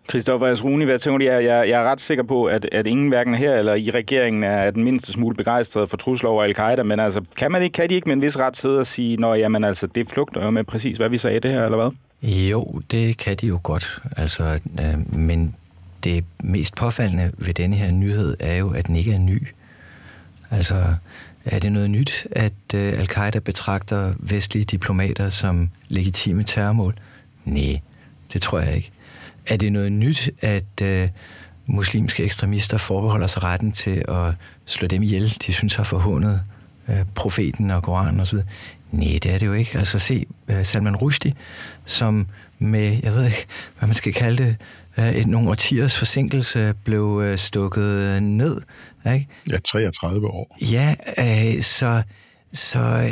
[0.08, 1.24] Christoffer Asruni, hvad tænker du?
[1.24, 4.44] Jeg, jeg, jeg er ret sikker på, at, at ingen hverken her eller i regeringen
[4.44, 7.90] er den mindste smule begejstret for trusler over al-Qaida, men altså, kan, man ikke, kan
[7.90, 10.50] de ikke med en vis ret sidde og sige, når jamen altså, det flugter jo
[10.50, 11.90] med præcis, hvad vi sagde det her, eller hvad?
[12.30, 15.54] Jo, det kan de jo godt, altså, øh, men
[16.04, 19.46] det mest påfaldende ved denne her nyhed er jo, at den ikke er ny.
[20.50, 20.84] Altså,
[21.44, 26.94] er det noget nyt, at øh, al-Qaida betragter vestlige diplomater som legitime terrormål?
[27.44, 27.80] Nej,
[28.32, 28.90] det tror jeg ikke.
[29.46, 31.08] Er det noget nyt, at øh,
[31.66, 36.42] muslimske ekstremister forbeholder sig retten til at slå dem ihjel, de synes har forhåndet
[36.88, 38.38] øh, profeten og Koranen osv.?
[38.90, 39.78] Nej, det er det jo ikke.
[39.78, 41.34] Altså se øh, Salman Rushdie,
[41.84, 42.26] som
[42.58, 43.46] med, jeg ved ikke,
[43.78, 44.56] hvad man skal kalde det,
[44.98, 48.60] øh, et, nogle årtiers forsinkelse blev øh, stukket ned.
[49.14, 49.28] Ikke?
[49.50, 50.56] Ja, 33 år.
[50.72, 52.02] Ja, øh, så,
[52.52, 53.10] så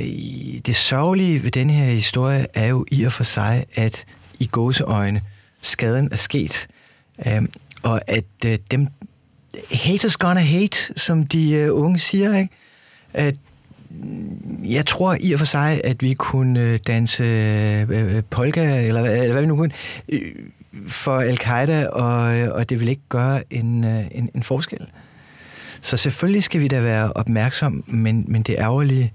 [0.66, 4.05] det sørgelige ved denne her historie er jo i og for sig, at
[4.38, 5.20] i gåseøjne,
[5.64, 6.66] skaden er sket,
[7.27, 7.42] øh,
[7.83, 8.88] og at øh, dem
[9.72, 12.55] haters gonna hate, som de øh, unge siger, ikke?
[13.14, 13.37] At
[13.90, 18.87] mm, jeg tror i og for sig, at vi kunne øh, danse øh, øh, polka,
[18.87, 19.72] eller, øh, eller hvad vi nu kunne,
[20.09, 20.33] øh,
[20.88, 24.87] for al-Qaida, og, og det vil ikke gøre en, en, en forskel.
[25.81, 29.12] Så selvfølgelig skal vi da være opmærksom, men, men det ærgerlige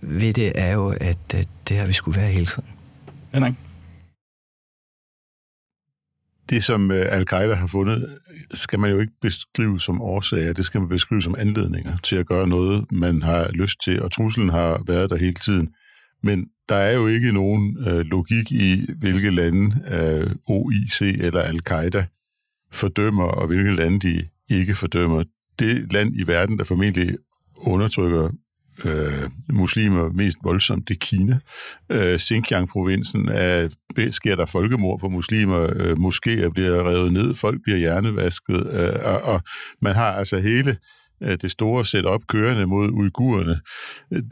[0.00, 2.68] ved det er jo, at det har vi skulle være hele tiden.
[3.34, 3.54] Henrik?
[6.50, 8.18] Det, som øh, al-Qaida har fundet,
[8.54, 12.26] skal man jo ikke beskrive som årsager, det skal man beskrive som anledninger til at
[12.26, 15.68] gøre noget, man har lyst til, og truslen har været der hele tiden.
[16.22, 22.06] Men der er jo ikke nogen øh, logik i, hvilke lande øh, OIC eller al-Qaida
[22.72, 25.24] fordømmer, og hvilke lande de ikke fordømmer.
[25.58, 27.16] Det land i verden, der formentlig
[27.56, 28.30] undertrykker
[28.84, 31.38] øh, muslimer mest voldsomt, det er Kina.
[31.92, 33.68] Øh, Xinjiang-provincen er,
[34.10, 39.22] sker der folkemord på muslimer, øh, moskéer bliver revet ned, folk bliver hjernevasket, øh, og,
[39.22, 39.40] og
[39.82, 40.76] man har altså hele
[41.22, 43.60] Øh, det store setup kørende mod uigurerne,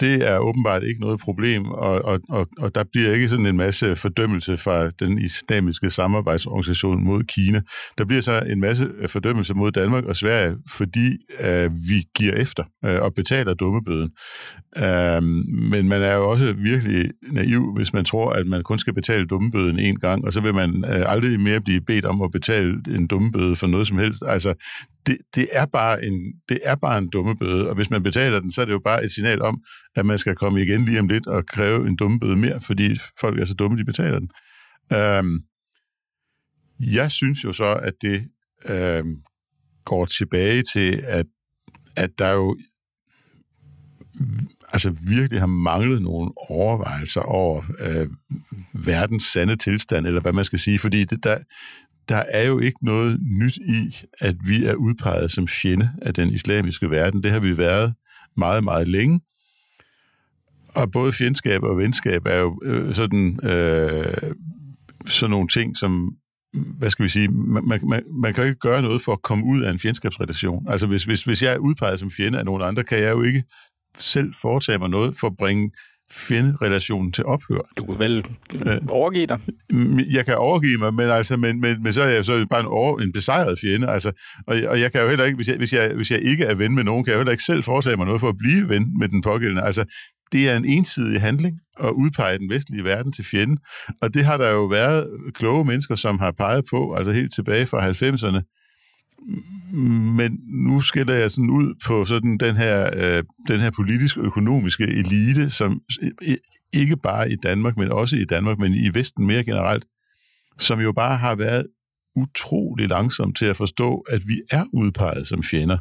[0.01, 3.57] det er åbenbart ikke noget problem, og, og, og, og der bliver ikke sådan en
[3.57, 7.61] masse fordømmelse fra den islamiske samarbejdsorganisation mod Kina.
[7.99, 12.65] Der bliver så en masse fordømmelse mod Danmark og Sverige, fordi uh, vi giver efter
[12.87, 14.11] uh, og betaler dummebøden.
[14.77, 15.23] Uh,
[15.73, 19.27] men man er jo også virkelig naiv, hvis man tror, at man kun skal betale
[19.27, 22.77] dummebøden en gang, og så vil man uh, aldrig mere blive bedt om at betale
[22.89, 24.23] en dummebøde for noget som helst.
[24.27, 24.55] Altså,
[25.07, 28.41] det, det, er bare en, det er bare en dumme bøde, og hvis man betaler
[28.41, 29.63] den, så er det jo bare et signal om,
[29.97, 32.97] at man skal komme igen lige om lidt og kræve en dumme bøde mere, fordi
[33.21, 34.31] folk er så dumme, de betaler den.
[34.93, 35.41] Øhm,
[36.81, 38.29] jeg synes jo så, at det
[38.69, 39.17] øhm,
[39.85, 41.27] går tilbage til, at,
[41.97, 42.57] at der jo
[44.73, 48.09] altså virkelig har manglet nogle overvejelser over øh,
[48.87, 51.39] verdens sande tilstand, eller hvad man skal sige, fordi det, der,
[52.09, 56.31] der er jo ikke noget nyt i, at vi er udpeget som fjende af den
[56.31, 57.23] islamiske verden.
[57.23, 57.95] Det har vi været
[58.37, 59.21] meget, meget længe.
[60.69, 64.33] Og både fjendskab og venskab er jo øh, sådan, øh,
[65.07, 66.17] sådan nogle ting, som,
[66.79, 69.63] hvad skal vi sige, man, man, man kan ikke gøre noget for at komme ud
[69.63, 70.67] af en fjendskabsrelation.
[70.69, 73.23] Altså hvis, hvis, hvis jeg er udpeget som fjende af nogen andre, kan jeg jo
[73.23, 73.45] ikke
[73.99, 75.71] selv foretage mig noget for at bringe
[76.13, 77.61] finde relationen til ophør.
[77.77, 78.25] Du kan vel
[78.67, 79.39] øh, overgive dig?
[80.13, 82.67] Jeg kan overgive mig, men, altså, men, men, men så er jeg så bare en,
[82.67, 83.89] over, en besejret fjende.
[83.89, 84.13] Altså,
[84.47, 86.55] og, og jeg kan jo heller ikke, hvis jeg, hvis, jeg, hvis jeg ikke er
[86.55, 88.69] ven med nogen, kan jeg jo heller ikke selv foretage mig noget for at blive
[88.69, 89.63] ven med den pågældende.
[89.63, 89.85] Altså,
[90.33, 93.59] det er en ensidig handling at udpege den vestlige verden til fjenden.
[94.03, 97.67] Og det har der jo været kloge mennesker, som har peget på, altså helt tilbage
[97.67, 98.41] fra 90'erne,
[100.17, 104.85] men nu skiller jeg sådan ud på sådan den her, øh, den her politisk økonomiske
[104.85, 105.81] elite, som
[106.73, 109.85] ikke bare i Danmark, men også i Danmark, men i Vesten mere generelt,
[110.59, 111.67] som jo bare har været
[112.17, 115.79] utrolig langsom til at forstå, at vi er udpeget som fjender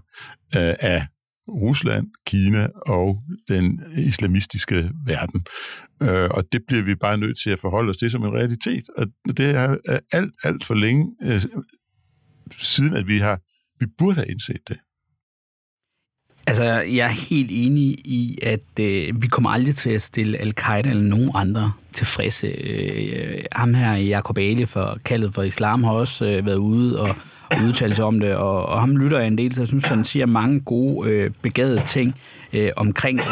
[0.56, 1.08] øh, af
[1.48, 5.46] Rusland, Kina og den islamistiske verden.
[6.02, 8.84] Øh, og det bliver vi bare nødt til at forholde os til som en realitet.
[8.98, 9.78] Og det er
[10.12, 11.42] alt, alt for længe øh,
[12.60, 13.40] siden at vi har,
[13.80, 14.78] vi burde have indset det.
[16.48, 20.90] Altså, jeg er helt enig i, at øh, vi kommer aldrig til at stille Al-Qaida
[20.90, 22.48] eller nogen andre tilfredse.
[22.48, 27.16] Øh, ham her, Jacob Ali, for kaldet for islam, har også øh, været ude og,
[27.52, 29.86] og udtale sig om det, og, og ham lytter jeg en del, så jeg synes,
[29.86, 32.16] han siger mange gode, øh, begavede ting
[32.54, 33.28] øh, omkring det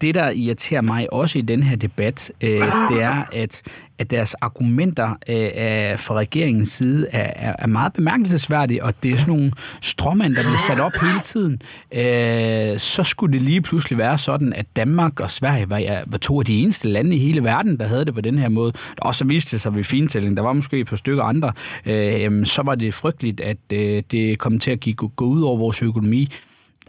[0.00, 3.62] det, der irriterer mig også i den her debat, øh, det er, at,
[3.98, 9.12] at deres argumenter øh, er, fra regeringens side er, er, er meget bemærkelsesværdige, og det
[9.12, 11.62] er sådan nogle stråmænd, der bliver sat op hele tiden.
[11.92, 16.40] Øh, så skulle det lige pludselig være sådan, at Danmark og Sverige var, var to
[16.40, 18.72] af de eneste lande i hele verden, der havde det på den her måde.
[18.98, 21.52] Og så viste det sig ved fintælling, der var måske et par stykker andre,
[21.86, 25.58] øh, så var det frygteligt, at øh, det kom til at gå, gå ud over
[25.58, 26.28] vores økonomi.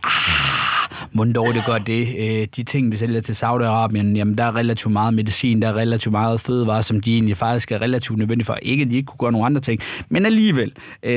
[0.04, 0.68] Ah,
[1.12, 2.08] hvordan det gør det.
[2.19, 5.74] Øh, de ting, vi sælger til Saudi-Arabien, jamen der er relativt meget medicin, der er
[5.74, 8.58] relativt meget fødevarer, som de egentlig faktisk er relativt nødvendige for.
[8.62, 10.74] Ikke, at de ikke kunne gøre nogle andre ting, men alligevel.
[11.04, 11.12] Øh,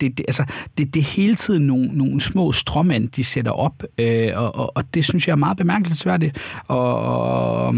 [0.00, 0.44] det, altså,
[0.78, 4.72] det, det er hele tiden nogle, nogle små stråmænd, de sætter op, øh, og, og,
[4.76, 6.38] og det synes jeg er meget bemærkelsesværdigt.
[6.68, 7.74] Og, og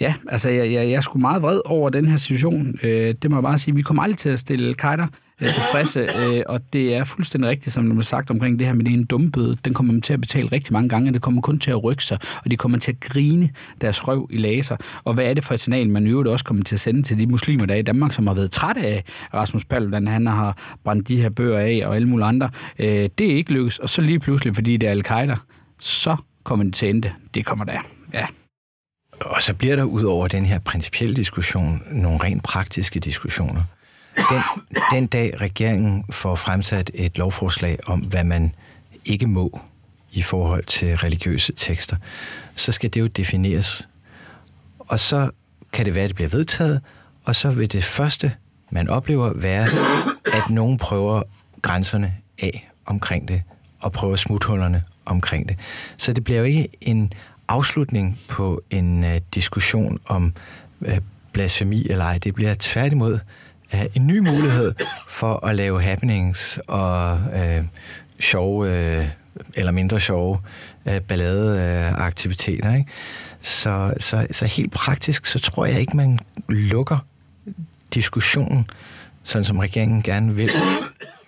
[0.00, 2.78] Ja, altså jeg, jeg, jeg er sgu meget vred over den her situation.
[2.82, 3.74] Øh, det må jeg bare sige.
[3.74, 5.06] Vi kommer aldrig til at stille kajter
[5.38, 8.84] tilfredse, øh, og det er fuldstændig rigtigt, som du har sagt omkring det her med
[8.84, 9.56] det en dumbøde.
[9.64, 11.84] Den kommer man til at betale rigtig mange gange, og det kommer kun til at
[11.84, 14.76] rykke sig, og de kommer til at grine deres røv i laser.
[15.04, 17.02] Og hvad er det for et signal, man i øvrigt også kommer til at sende
[17.02, 20.26] til de muslimer, der er i Danmark, som har været trætte af Rasmus Paludan, han
[20.26, 22.50] har brændt de her bøger af, og alle mulige andre.
[22.78, 25.36] Øh, det er ikke lykkes, og så lige pludselig, fordi det er al-Qaida,
[25.78, 27.12] så kommer det til ende.
[27.34, 27.78] Det kommer der.
[28.14, 28.26] Ja.
[29.20, 33.62] Og så bliver der ud over den her principielle diskussion nogle rent praktiske diskussioner.
[34.30, 34.42] Den,
[34.92, 38.54] den dag regeringen får fremsat et lovforslag om, hvad man
[39.04, 39.60] ikke må
[40.12, 41.96] i forhold til religiøse tekster,
[42.54, 43.88] så skal det jo defineres.
[44.78, 45.30] Og så
[45.72, 46.80] kan det være, at det bliver vedtaget,
[47.24, 48.32] og så vil det første,
[48.70, 49.68] man oplever, være,
[50.34, 51.22] at nogen prøver
[51.62, 53.42] grænserne af omkring det,
[53.80, 55.56] og prøver smuthullerne omkring det.
[55.96, 57.12] Så det bliver jo ikke en
[57.48, 60.34] afslutning på en uh, diskussion om
[60.80, 60.98] uh,
[61.32, 62.18] blasfemi eller ej.
[62.18, 63.18] Det bliver tværtimod
[63.74, 64.74] øh, en ny mulighed
[65.08, 67.64] for at lave happenings og øh,
[68.20, 69.08] sjove øh,
[69.54, 70.38] eller mindre sjove
[70.86, 72.70] øh, balladeaktiviteter.
[72.70, 72.90] Øh, ikke?
[73.40, 76.98] Så, så, så helt praktisk, så tror jeg ikke, man lukker
[77.94, 78.70] diskussionen,
[79.22, 80.50] sådan som regeringen gerne vil,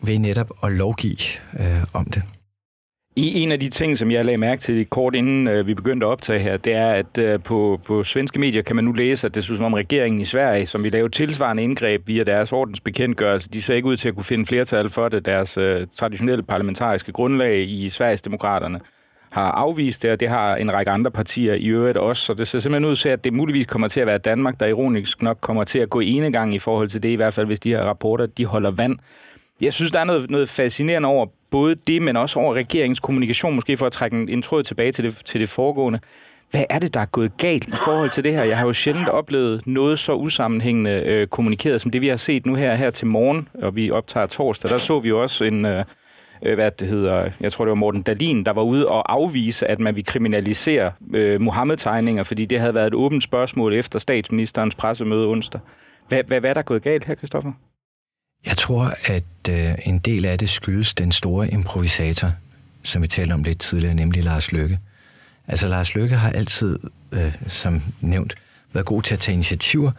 [0.02, 1.16] ved netop at lovgive
[1.58, 2.22] øh, om det.
[3.16, 6.06] I en af de ting, som jeg lagde mærke til kort inden øh, vi begyndte
[6.06, 9.26] at optage her, det er, at øh, på, på svenske medier kan man nu læse,
[9.26, 12.52] at det synes som om regeringen i Sverige, som vi lave tilsvarende indgreb via deres
[12.52, 15.24] ordensbekendtgørelse, de ser ikke ud til at kunne finde flertal for det.
[15.24, 18.80] Deres øh, traditionelle parlamentariske grundlag i Sveriges Demokraterne
[19.30, 22.24] har afvist det, og det har en række andre partier i øvrigt også.
[22.24, 24.66] Så det ser simpelthen ud til, at det muligvis kommer til at være Danmark, der
[24.66, 27.46] ironisk nok kommer til at gå ene gang i forhold til det, i hvert fald
[27.46, 28.98] hvis de her rapporter de holder vand.
[29.60, 33.54] Jeg synes, der er noget, noget fascinerende over både det, men også over regeringens kommunikation,
[33.54, 35.98] måske for at trække en, en tråd tilbage til det, til det foregående.
[36.50, 38.44] Hvad er det, der er gået galt i forhold til det her?
[38.44, 42.46] Jeg har jo sjældent oplevet noget så usammenhængende øh, kommunikeret, som det vi har set
[42.46, 44.70] nu her, her til morgen, og vi optager torsdag.
[44.70, 45.84] Der så vi jo også en, øh,
[46.42, 49.66] øh hvad det hedder, jeg tror det var Morten Dalin, der var ude og afvise,
[49.66, 54.74] at man vil kriminalisere øh, Mohammed-tegninger, fordi det havde været et åbent spørgsmål efter statsministerens
[54.74, 55.60] pressemøde onsdag.
[56.08, 57.52] Hvad, hvad, hvad er der gået galt her, Kristoffer?
[58.46, 62.32] Jeg tror, at øh, en del af det skyldes den store improvisator,
[62.82, 64.78] som vi talte om lidt tidligere, nemlig Lars Lykke.
[65.48, 66.78] Altså Lars Lykke har altid,
[67.12, 68.34] øh, som nævnt,
[68.72, 69.92] været god til at tage initiativer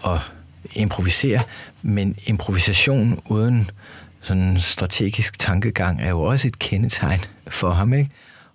[0.00, 0.20] og
[0.74, 1.42] improvisere,
[1.82, 3.70] men improvisation uden
[4.20, 8.10] sådan strategisk tankegang er jo også et kendetegn for ham, ikke?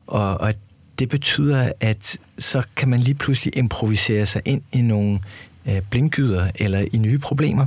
[0.07, 0.53] Og, og
[0.99, 5.19] det betyder, at så kan man lige pludselig improvisere sig ind i nogle
[5.65, 7.65] øh, blindgyder eller i nye problemer.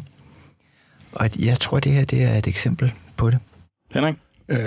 [1.17, 3.39] Og jeg tror, det her det er et eksempel på det.
[3.95, 4.15] Henrik?
[4.53, 4.59] Uh,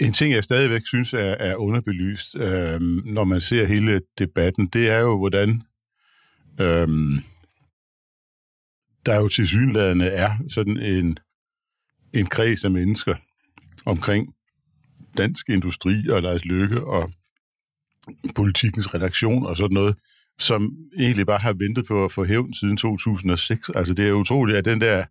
[0.00, 4.90] en, ting, jeg stadigvæk synes er, er underbelyst, uh, når man ser hele debatten, det
[4.90, 5.62] er jo, hvordan
[6.60, 7.18] uh,
[9.06, 11.18] der jo til synlædende er sådan en,
[12.12, 13.14] en kreds af mennesker
[13.86, 14.34] omkring
[15.16, 17.10] dansk industri og Lars Løkke og
[18.34, 19.96] politikens redaktion og sådan noget,
[20.38, 23.70] som egentlig bare har ventet på at få hævn siden 2006.
[23.74, 25.04] Altså det er utroligt, at den der øh,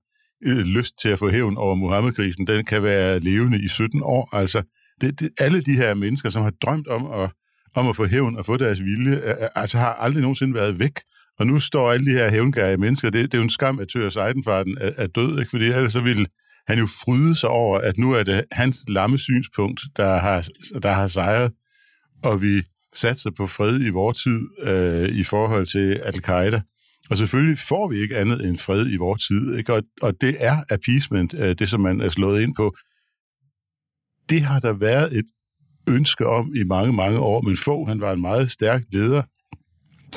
[0.46, 4.36] lyst til at få hævn over Muhammedkrisen, den kan være levende i 17 år.
[4.36, 4.62] Altså,
[5.02, 7.30] det, det, alle de her mennesker, som har drømt om at,
[7.76, 9.22] om at få hævn og få deres vilje,
[9.56, 11.00] altså har aldrig nogensinde været væk.
[11.40, 13.88] Og nu står alle de her hævngærige mennesker, det, det er jo en skam, at
[13.88, 15.50] Tøger Seidenfarten er, er død, ikke?
[15.50, 16.26] fordi ellers så ville
[16.68, 20.48] han jo fryde sig over, at nu er det hans lamme synspunkt, der har,
[20.84, 21.52] der har sejret,
[22.24, 26.62] og vi satser på fred i vores tid øh, i forhold til al-Qaida.
[27.10, 29.74] Og selvfølgelig får vi ikke andet end fred i vores tid, ikke?
[29.74, 32.76] Og, og det er appeasement, øh, det som man er slået ind på.
[34.30, 35.26] Det har der været et
[35.88, 39.22] ønske om i mange, mange år, men få, han var en meget stærk leder,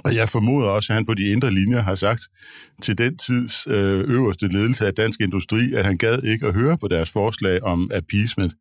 [0.05, 2.22] og jeg formoder også, at han på de indre linjer har sagt
[2.83, 6.79] til den tids øh, øverste ledelse af dansk industri, at han gad ikke at høre
[6.79, 8.55] på deres forslag om appeasement.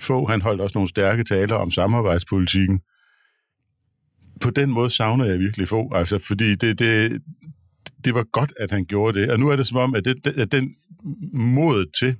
[0.00, 2.80] Få, han holdt også nogle stærke taler om samarbejdspolitikken.
[4.40, 7.22] På den måde savner jeg virkelig få, altså, fordi det, det,
[8.04, 9.30] det var godt, at han gjorde det.
[9.30, 10.74] Og nu er det som om, at, det, at den
[11.32, 12.16] mod til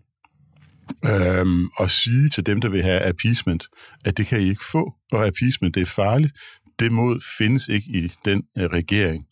[1.05, 3.64] øhm, at sige til dem, der vil have appeasement,
[4.05, 6.33] at det kan I ikke få, og appeasement, det er farligt.
[6.79, 9.26] Det mod findes ikke i den øh, regering,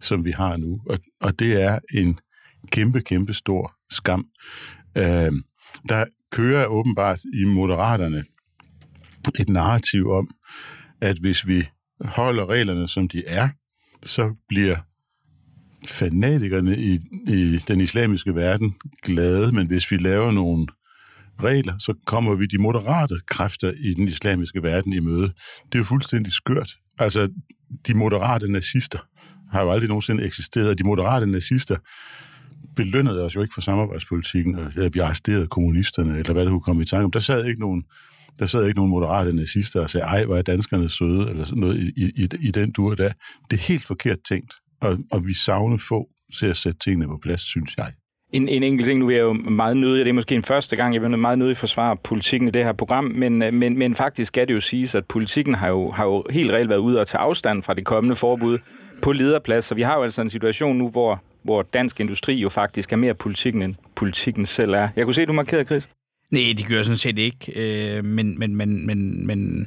[0.00, 0.80] som vi har nu.
[0.86, 2.18] Og, og det er en
[2.70, 4.26] kæmpe, kæmpe stor skam.
[4.96, 5.42] Øhm,
[5.88, 8.24] der kører åbenbart i Moderaterne
[9.40, 10.30] et narrativ om,
[11.00, 11.68] at hvis vi
[12.00, 13.48] holder reglerne, som de er,
[14.02, 14.76] så bliver
[15.86, 20.66] fanatikerne i, i den islamiske verden glade, men hvis vi laver nogle
[21.42, 25.32] regler, så kommer vi de moderate kræfter i den islamiske verden i møde.
[25.66, 26.70] Det er jo fuldstændig skørt.
[26.98, 27.28] Altså,
[27.86, 28.98] de moderate nazister
[29.50, 31.76] har jo aldrig nogensinde eksisteret, de moderate nazister
[32.76, 36.82] belønnede os jo ikke for samarbejdspolitikken, og vi arresterede kommunisterne, eller hvad det kunne komme
[36.82, 37.10] i tanke om.
[37.10, 37.84] Der sad ikke nogen,
[38.38, 41.60] der sad ikke nogen moderate nazister og sagde, ej, hvor er danskerne søde, eller sådan
[41.60, 43.12] noget i, i, i den dur der.
[43.50, 47.18] Det er helt forkert tænkt og, og vi savner få til at sætte tingene på
[47.22, 47.92] plads, synes jeg.
[48.32, 50.42] En, en enkelt ting, nu er jeg jo meget nødig, og det er måske en
[50.42, 53.78] første gang, jeg vil meget nødig forsvare politikken i det her program, men, øh, men,
[53.78, 56.78] men faktisk skal det jo siges, at politikken har jo, har jo helt reelt været
[56.78, 58.58] ude og tage afstand fra det kommende forbud
[59.02, 62.48] på lederplads, så vi har jo altså en situation nu, hvor, hvor dansk industri jo
[62.48, 64.88] faktisk er mere politikken, end politikken selv er.
[64.96, 65.90] Jeg kunne se, du markerede, Chris.
[66.30, 69.66] Nej, det gør jeg sådan set ikke, øh, men, men, men, men, men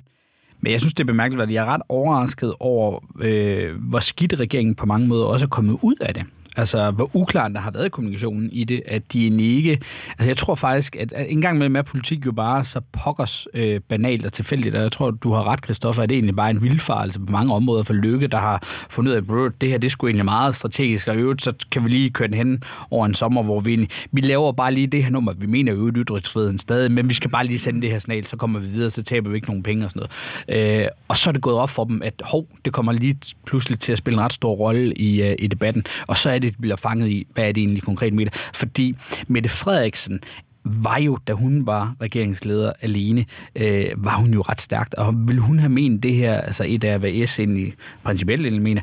[0.64, 1.56] men jeg synes, det er bemærkelsesværdigt.
[1.56, 5.80] jeg er ret overrasket over, øh, hvor skidt regeringen på mange måder også er kommet
[5.82, 6.24] ud af det.
[6.58, 9.80] Altså, hvor uklart der har været kommunikationen i det, at de ikke...
[10.10, 13.80] Altså, jeg tror faktisk, at, en gang med er politik jo bare så pokkers øh,
[13.80, 16.50] banalt og tilfældigt, og jeg tror, du har ret, Kristoffer, at det er egentlig bare
[16.50, 19.78] en vildfarelse på mange områder for Lykke, der har fundet ud af, at det her,
[19.78, 23.06] det skulle egentlig meget strategisk, og øvrigt, så kan vi lige køre den hen over
[23.06, 25.92] en sommer, hvor vi egentlig, vi laver bare lige det her nummer, vi mener jo
[25.96, 28.90] ytringsfriheden stadig, men vi skal bare lige sende det her signal, så kommer vi videre,
[28.90, 30.08] så taber vi ikke nogen penge og sådan
[30.48, 30.82] noget.
[30.82, 33.16] Øh, og så er det gået op for dem, at hov, det kommer lige
[33.46, 36.40] pludselig til at spille en ret stor rolle i, øh, i debatten, og så er
[36.44, 38.34] det bliver fanget i, hvad er det egentlig konkret med det.
[38.54, 38.96] Fordi
[39.28, 40.20] Mette Frederiksen
[40.64, 43.26] var jo, da hun var regeringsleder alene,
[43.56, 44.96] øh, var hun jo ret stærkt.
[44.96, 47.74] Og vil hun have ment det her, altså et af, hvad S egentlig
[48.04, 48.82] principielt mener,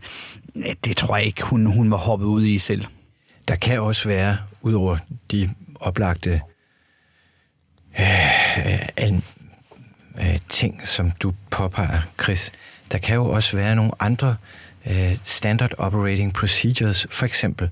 [0.85, 2.85] det tror jeg ikke, hun, hun var hoppet ud i selv.
[3.49, 4.99] Der kan også være, udover
[5.31, 5.49] de
[5.81, 6.41] oplagte
[8.01, 9.23] øh, al,
[10.21, 12.53] øh, ting, som du påpeger, Chris,
[12.93, 17.07] der kan jo også være nogle andre øh, Øh, standard operating procedures.
[17.11, 17.69] For eksempel,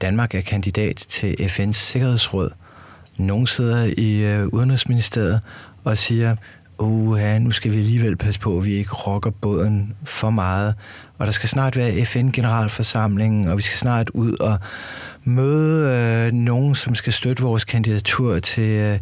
[0.00, 2.50] Danmark er kandidat til FN's Sikkerhedsråd.
[3.16, 5.40] Nogle sidder i øh, Udenrigsministeriet
[5.84, 6.36] og siger,
[6.78, 10.74] uha, nu skal vi alligevel passe på, at vi ikke rokker båden for meget.
[11.18, 14.58] Og der skal snart være FN-generalforsamlingen, og vi skal snart ud og
[15.24, 15.88] møde
[16.26, 18.98] øh, nogen, som skal støtte vores kandidatur til, øh,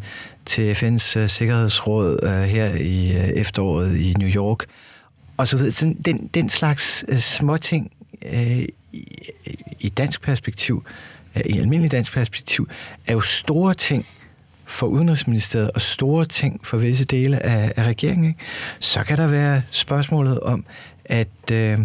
[0.47, 4.65] til FN's øh, Sikkerhedsråd øh, her i øh, efteråret i New York.
[5.39, 5.73] Og så videre.
[5.73, 7.91] Sådan, den, den slags øh, småting
[8.33, 8.59] øh,
[8.93, 9.19] i,
[9.81, 10.85] i dansk perspektiv,
[11.37, 12.69] øh, i almindelig dansk perspektiv,
[13.07, 14.07] er jo store ting,
[14.69, 18.41] for Udenrigsministeriet og store ting for visse dele af, af regeringen, ikke?
[18.79, 20.65] så kan der være spørgsmålet om,
[21.05, 21.79] at øh,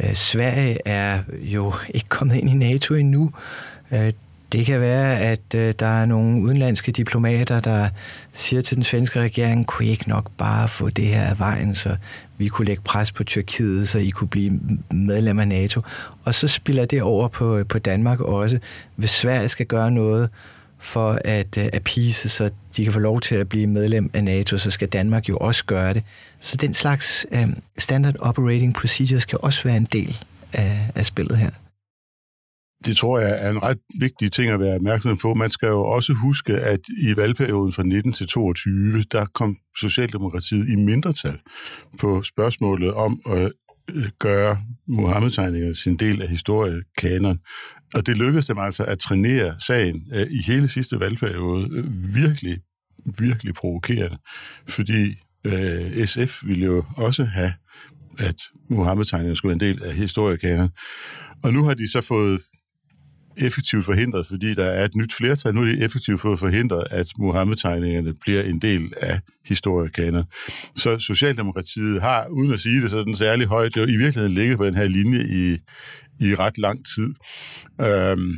[0.00, 3.30] øh Sverige er jo ikke kommet ind i NATO endnu.
[3.92, 4.12] Øh,
[4.54, 7.88] det kan være, at øh, der er nogle udenlandske diplomater, der
[8.32, 11.74] siger til den svenske regering, kunne I ikke nok bare få det her af vejen,
[11.74, 11.96] så
[12.38, 15.80] vi kunne lægge pres på Tyrkiet, så I kunne blive medlem af NATO.
[16.24, 18.58] Og så spiller det over på, øh, på Danmark også.
[18.96, 20.30] Hvis Sverige skal gøre noget,
[20.78, 24.58] for at øh, appease, så de kan få lov til at blive medlem af NATO,
[24.58, 26.02] så skal Danmark jo også gøre det.
[26.40, 27.48] Så den slags øh,
[27.78, 30.18] standard operating procedures kan også være en del
[30.52, 31.50] af, af spillet her.
[32.86, 35.34] Det tror jeg er en ret vigtig ting at være opmærksom på.
[35.34, 40.68] Man skal jo også huske, at i valgperioden fra 19 til 22, der kom Socialdemokratiet
[40.68, 41.38] i mindretal
[41.98, 43.52] på spørgsmålet om at
[43.90, 44.58] øh, gøre
[44.88, 47.38] Mohammed-tegningerne sin del af historiekanon.
[47.94, 52.58] Og det lykkedes dem altså at trænere sagen øh, i hele sidste valgperiode øh, virkelig,
[53.18, 54.18] virkelig provokerende,
[54.68, 55.14] fordi
[55.44, 57.52] øh, SF ville jo også have,
[58.18, 58.36] at
[58.70, 60.70] Mohammed-tegningerne skulle være en del af historiekanon.
[61.42, 62.40] Og nu har de så fået
[63.36, 65.54] effektivt forhindret, fordi der er et nyt flertal.
[65.54, 70.24] Nu er de effektivt fået forhindret, at Mohammed-tegningerne bliver en del af historiekaner.
[70.76, 74.66] Så Socialdemokratiet har, uden at sige det sådan særlig højt, jo i virkeligheden ligget på
[74.66, 75.58] den her linje i,
[76.20, 77.08] i ret lang tid.
[77.80, 78.34] Øhm,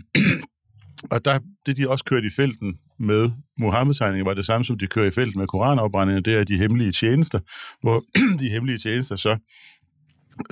[1.15, 4.87] og der, det de også kørte i felten med Mohammed-tegninger, var det samme, som de
[4.87, 7.41] kører i felten med koranafbrændinger, det er de hemmelige tjenester,
[7.83, 8.05] hvor
[8.41, 9.37] de hemmelige tjenester så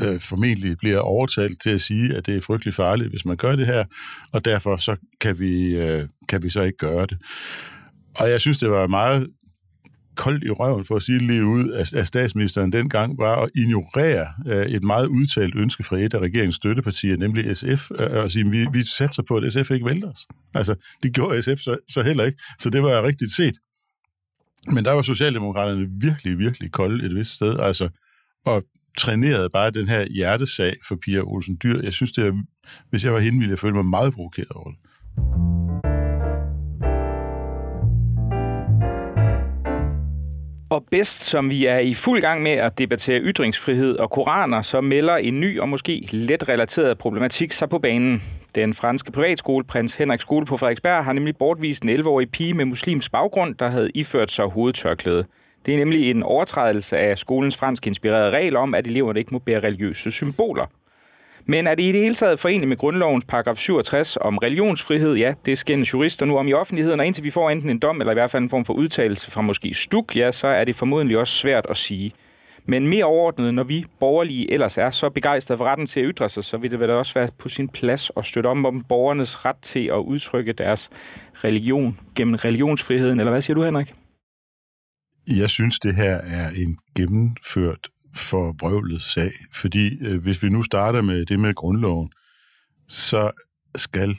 [0.05, 3.57] øh, formentlig bliver overtalt til at sige, at det er frygtelig farligt, hvis man gør
[3.57, 3.85] det her,
[4.32, 7.18] og derfor så kan vi, øh, kan vi så ikke gøre det.
[8.14, 9.28] Og jeg synes, det var meget
[10.16, 14.26] koldt i røven, for at sige lige ud, at, af statsministeren dengang, var at ignorere
[14.47, 18.51] øh, et meget udtalt ønske fra et af regeringens støttepartier, nemlig SF, øh, og sige,
[18.51, 20.26] vi, vi satser på, at SF ikke vælter os.
[20.55, 23.55] Altså, det gjorde SF så, så heller ikke, så det var rigtigt set.
[24.72, 27.89] Men der var Socialdemokraterne virkelig, virkelig kolde et vist sted, altså,
[28.47, 28.62] og
[28.99, 31.80] trænerede bare den her hjertesag for Pia Olsen Dyr.
[31.82, 32.32] Jeg synes, det er,
[32.90, 34.78] hvis jeg var hende, ville jeg føle mig meget provokeret over det.
[40.70, 44.80] Og bedst som vi er i fuld gang med at debattere ytringsfrihed og koraner, så
[44.80, 48.22] melder en ny og måske let relateret problematik sig på banen.
[48.55, 52.64] Den franske privatskole, Prins Henrik Skole på Frederiksberg, har nemlig bortvist en 11-årig pige med
[52.64, 55.24] muslims baggrund, der havde iført sig hovedtørklæde.
[55.67, 59.39] Det er nemlig en overtrædelse af skolens fransk inspirerede regel om, at eleverne ikke må
[59.39, 60.67] bære religiøse symboler.
[61.47, 65.15] Men er det i det hele taget forenligt med grundlovens paragraf 67 om religionsfrihed?
[65.15, 68.01] Ja, det skændes jurister nu om i offentligheden, og indtil vi får enten en dom
[68.01, 70.77] eller i hvert fald en form for udtalelse fra måske Stuk, ja, så er det
[70.77, 72.12] formodentlig også svært at sige.
[72.67, 76.29] Men mere overordnet, når vi borgerlige ellers er så begejstrede for retten til at ytre
[76.29, 79.45] sig, så vil det vel også være på sin plads at støtte om om borgernes
[79.45, 80.91] ret til at udtrykke deres
[81.35, 83.21] religion gennem religionsfriheden.
[83.21, 83.95] Eller hvad siger du, Henrik?
[85.27, 90.62] Jeg synes, det her er en gennemført for brøvlet sag, fordi øh, hvis vi nu
[90.62, 92.11] starter med det med grundloven,
[92.89, 93.31] så
[93.77, 94.16] skal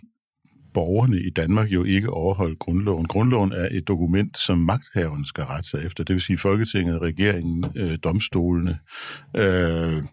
[0.73, 3.05] borgerne i Danmark jo ikke overholde grundloven.
[3.05, 6.03] Grundloven er et dokument, som magthaverne skal rette sig efter.
[6.03, 8.79] Det vil sige Folketinget, regeringen, øh, domstolene,
[9.35, 10.03] øh,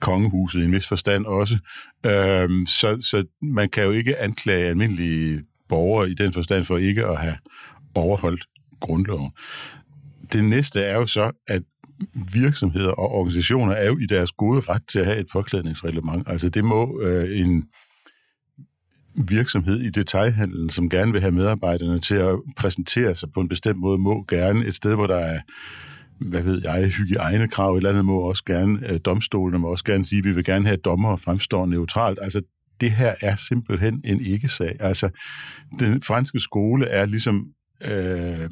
[0.00, 1.58] kongehuset i en vis forstand også.
[2.06, 7.06] Øh, så, så man kan jo ikke anklage almindelige borgere i den forstand for ikke
[7.06, 7.36] at have
[7.94, 8.44] overholdt
[8.80, 9.30] grundloven
[10.32, 11.62] det næste er jo så, at
[12.34, 16.28] virksomheder og organisationer er jo i deres gode ret til at have et påklædningsreglement.
[16.28, 17.64] Altså det må øh, en
[19.14, 23.78] virksomhed i detaljhandlen, som gerne vil have medarbejderne til at præsentere sig på en bestemt
[23.78, 25.40] måde, må gerne et sted, hvor der er
[26.18, 30.04] hvad ved jeg, hygiejnekrav, et eller andet må også gerne, øh, domstolene må også gerne
[30.04, 32.18] sige, at vi vil gerne have, dommer og fremstår neutralt.
[32.22, 32.42] Altså,
[32.80, 34.76] det her er simpelthen en ikke-sag.
[34.80, 35.08] Altså,
[35.78, 37.46] den franske skole er ligesom
[37.84, 38.48] øh,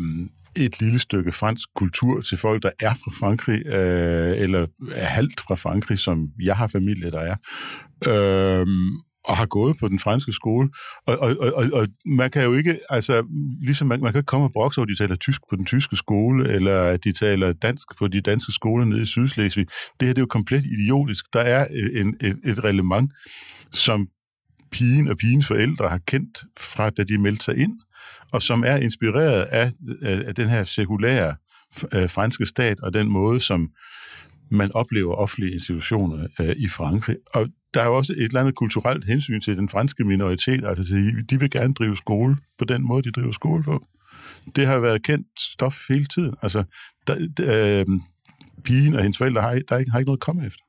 [0.57, 5.40] et lille stykke fransk kultur til folk, der er fra Frankrig, øh, eller er halvt
[5.40, 7.36] fra Frankrig, som jeg har familie, der er.
[8.07, 8.66] Øh,
[9.24, 10.68] og har gået på den franske skole.
[11.07, 13.26] Og, og, og, og man kan jo ikke, altså,
[13.62, 15.64] ligesom man, man kan ikke komme og brokse over, at de taler tysk på den
[15.64, 19.66] tyske skole, eller at de taler dansk på de danske skoler nede i Sydslesvig.
[20.01, 21.24] Det her det er jo komplet idiotisk.
[21.32, 23.12] Der er øh, en, et, et relevant,
[23.72, 24.09] som
[24.72, 27.80] pigen og pigens forældre har kendt fra, da de meldte sig ind,
[28.32, 29.72] og som er inspireret af,
[30.03, 31.34] af den her sekulære
[31.94, 33.70] øh, franske stat, og den måde, som
[34.51, 37.16] man oplever offentlige institutioner øh, i Frankrig.
[37.26, 41.14] Og der er jo også et eller andet kulturelt hensyn til den franske minoritet, altså
[41.30, 43.84] de vil gerne drive skole på den måde, de driver skole på.
[44.57, 46.34] Det har været kendt stof hele tiden.
[46.42, 46.64] Altså,
[47.07, 47.86] der, øh,
[48.64, 50.62] pigen og hendes forældre har, der er ikke, har ikke noget at komme efter.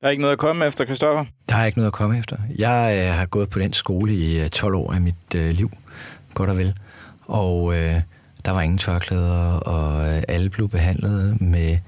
[0.00, 1.24] Der er ikke noget at komme efter, Kristoffer?
[1.48, 2.36] Der er ikke noget at komme efter.
[2.58, 5.70] Jeg øh, har gået på den skole i 12 øh, år af mit øh, liv,
[6.34, 6.74] godt og vel.
[7.26, 8.00] Og øh,
[8.44, 11.78] der var ingen tørklæder, og øh, alle blev behandlet med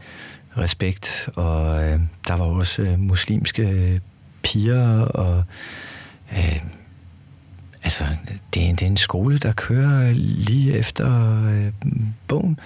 [0.58, 4.00] respekt, og øh, der var også øh, muslimske øh,
[4.42, 5.44] piger, og
[6.32, 6.62] øh,
[7.82, 8.04] altså,
[8.54, 11.72] det er, det er en skole, der kører lige efter øh,
[12.28, 12.60] bogen,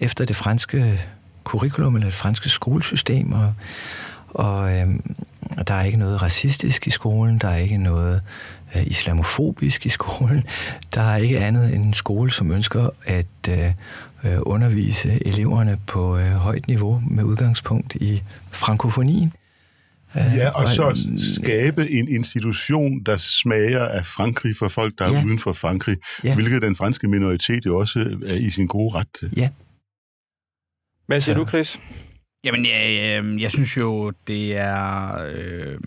[0.00, 1.00] efter det franske
[1.44, 3.54] curriculum, eller det franske skolesystem, og,
[4.28, 4.88] og øh,
[5.68, 8.22] der er ikke noget racistisk i skolen, der er ikke noget
[8.76, 10.44] øh, islamofobisk i skolen,
[10.94, 13.72] der er ikke andet end en skole, som ønsker at øh,
[14.24, 19.32] øh undervise eleverne på øh, højt niveau med udgangspunkt i frankofonien.
[20.14, 25.24] Ja, og så skabe en institution, der smager af Frankrig for folk, der er ja.
[25.24, 26.34] uden for Frankrig, ja.
[26.34, 29.32] hvilket den franske minoritet jo også er i sin gode ret til.
[29.36, 29.48] Ja.
[31.06, 31.40] Hvad siger så.
[31.40, 31.78] du, Chris?
[32.44, 35.14] Jamen, jeg, jeg, øhm, jeg synes jo, det er...
[35.34, 35.78] Øh,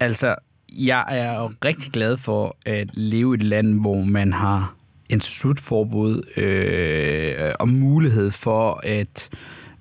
[0.00, 0.34] altså,
[0.68, 4.74] jeg er jo rigtig glad for at leve i et land, hvor man har
[5.08, 9.30] institutforbud øh, og mulighed for at,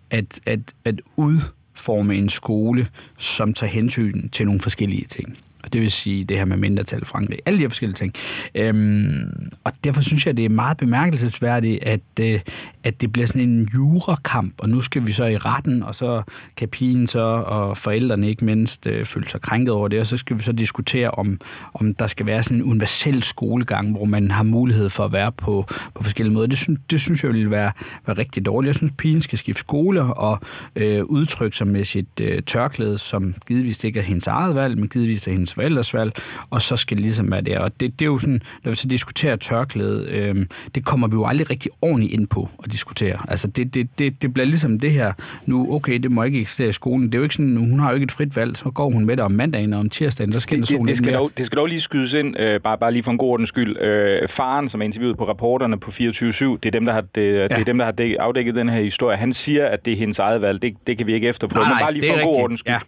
[0.10, 5.38] at, at, at udforme en skole, som tager hensyn til nogle forskellige ting.
[5.64, 8.14] Og det vil sige det her med mindretal Frankrig, alle de her forskellige ting.
[8.56, 12.40] Øhm, og derfor synes jeg, det er meget bemærkelsesværdigt, at, øh,
[12.84, 16.22] at det bliver sådan en jurakamp, og nu skal vi så i retten, og så
[16.58, 20.18] kan pigen så, og forældrene ikke mindst, øh, føle sig krænket over det, og så
[20.18, 21.40] skal vi så diskutere, om,
[21.74, 25.32] om der skal være sådan en universel skolegang, hvor man har mulighed for at være
[25.32, 26.48] på, på forskellige måder.
[26.48, 27.72] Det, synes, det synes jeg vil være,
[28.08, 28.68] være rigtig dårligt.
[28.68, 30.40] Jeg synes, pigen skal skifte skole og
[30.76, 34.90] øh, udtrykke sig med sit øh, tørklæde, som givetvis ikke er hendes eget valg, men
[34.90, 36.12] givetvis er hendes forældres valg,
[36.50, 37.58] og så skal det ligesom være det.
[37.58, 40.46] Og det, det er jo sådan, når vi så diskuterer tørklæde, øh,
[40.76, 43.18] det kommer vi jo aldrig rigtig ordentligt ind på at diskutere.
[43.28, 45.14] Altså det, det, det, det bliver ligesom det her,
[45.46, 47.06] nu okay, det må ikke eksistere i skolen.
[47.06, 49.06] Det er jo ikke sådan, hun har jo ikke et frit valg, så går hun
[49.06, 51.46] med det om mandagen og om tirsdagen, der skal det, det, det, skal dog, det
[51.46, 53.78] skal dog lige skydes ind, øh, bare, bare lige for en god ordens skyld.
[53.82, 57.22] Øh, faren, som er interviewet på rapporterne på 24-7, det er dem, der har, det,
[57.22, 57.44] ja.
[57.44, 59.18] det er dem, der har afdækket den her historie.
[59.18, 60.62] Han siger, at det er hendes eget valg.
[60.62, 61.64] Det, det kan vi ikke efterprøve.
[61.64, 62.74] Nej, Men bare lige for en god ordens skyld.
[62.74, 62.80] Ja.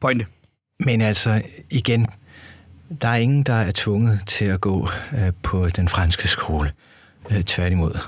[0.00, 0.26] Pointe.
[0.84, 2.06] Men altså, igen,
[3.02, 6.72] der er ingen, der er tvunget til at gå øh, på den franske skole.
[7.30, 7.98] Øh, tværtimod.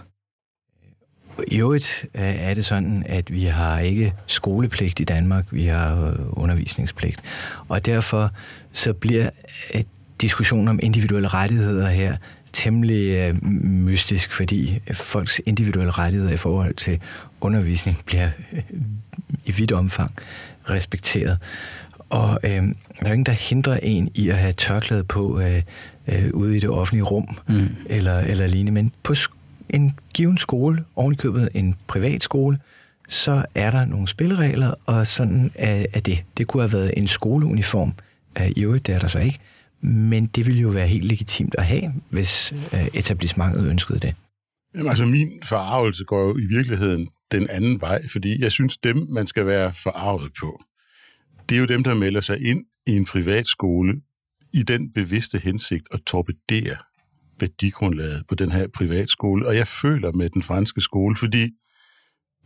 [1.49, 6.07] I øvrigt øh, er det sådan, at vi har ikke skolepligt i Danmark, vi har
[6.07, 7.23] øh, undervisningspligt.
[7.69, 8.31] Og derfor
[8.73, 9.31] så bliver
[9.75, 9.83] øh,
[10.21, 12.17] diskussionen om individuelle rettigheder her
[12.53, 17.01] temmelig øh, mystisk, fordi folks individuelle rettigheder i forhold til
[17.41, 18.63] undervisning bliver øh,
[19.45, 20.15] i vidt omfang
[20.71, 21.39] respekteret.
[22.13, 25.63] Og øh, der er ingen, der hindrer en i at have tørklæde på øh,
[26.09, 27.69] øh, ude i det offentlige rum, mm.
[27.87, 28.73] eller, eller lignende.
[28.73, 29.15] Men på
[29.71, 32.59] en given skole, ovenikøbet en privat skole,
[33.09, 36.25] så er der nogle spilleregler, og sådan er, er det.
[36.37, 37.95] Det kunne have været en skoleuniform.
[38.41, 39.39] Øh, I øvrigt, det er der så ikke.
[39.81, 44.15] Men det ville jo være helt legitimt at have, hvis øh, etablissementet ønskede det.
[44.75, 48.97] Jamen, altså, min forarvelse går jo i virkeligheden den anden vej, fordi jeg synes, dem,
[49.11, 50.63] man skal være forarvet på,
[51.49, 54.01] det er jo dem, der melder sig ind i en privatskole
[54.53, 56.77] i den bevidste hensigt at torpedere
[57.41, 59.47] værdigrundlaget på den her privatskole.
[59.47, 61.51] Og jeg føler med den franske skole, fordi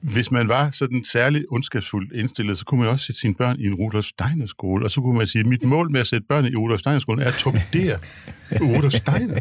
[0.02, 3.66] hvis man var sådan særlig ondskabsfuldt indstillet, så kunne man også sætte sine børn i
[3.66, 6.26] en Rudolf Steiner skole, og så kunne man sige, at mit mål med at sætte
[6.28, 7.98] børn i Rudolf Steiner skolen er at torpedere
[8.60, 9.40] Rudolf Steiner.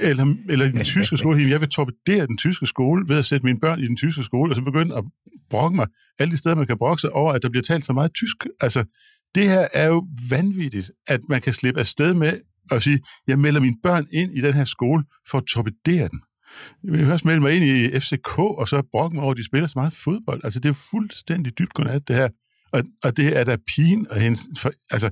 [0.00, 1.50] Eller, eller den tyske skole.
[1.50, 4.52] Jeg vil torpedere den tyske skole ved at sætte mine børn i den tyske skole,
[4.52, 5.04] og så begynde at
[5.50, 5.86] brokke mig
[6.18, 8.36] alle de steder, man kan brokke sig over, at der bliver talt så meget tysk.
[8.60, 8.84] Altså,
[9.34, 12.40] det her er jo vanvittigt, at man kan slippe af sted med
[12.70, 16.20] at sige, jeg melder mine børn ind i den her skole for at torpedere den.
[16.84, 19.44] Jeg vil først melde mig ind i FCK, og så brokke mig over, at de
[19.44, 20.40] spiller så meget fodbold.
[20.44, 22.28] Altså, det er fuldstændig dybt godnat, det her.
[22.72, 24.48] Og, og det er der pigen og hendes...
[24.58, 25.10] For, altså,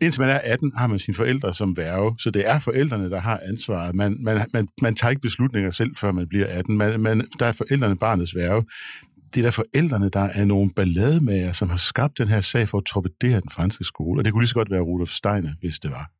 [0.00, 3.20] indtil man er 18, har man sine forældre som værve, så det er forældrene, der
[3.20, 3.94] har ansvaret.
[3.94, 6.78] Man, man, man, man tager ikke beslutninger selv, før man bliver 18.
[6.78, 8.64] Man, man, der er forældrene barnets værve.
[9.34, 12.78] Det er der forældrene, der er nogle ballademager, som har skabt den her sag for
[12.78, 14.20] at torpedere den franske skole.
[14.20, 16.19] Og det kunne lige så godt være Rudolf Steiner, hvis det var.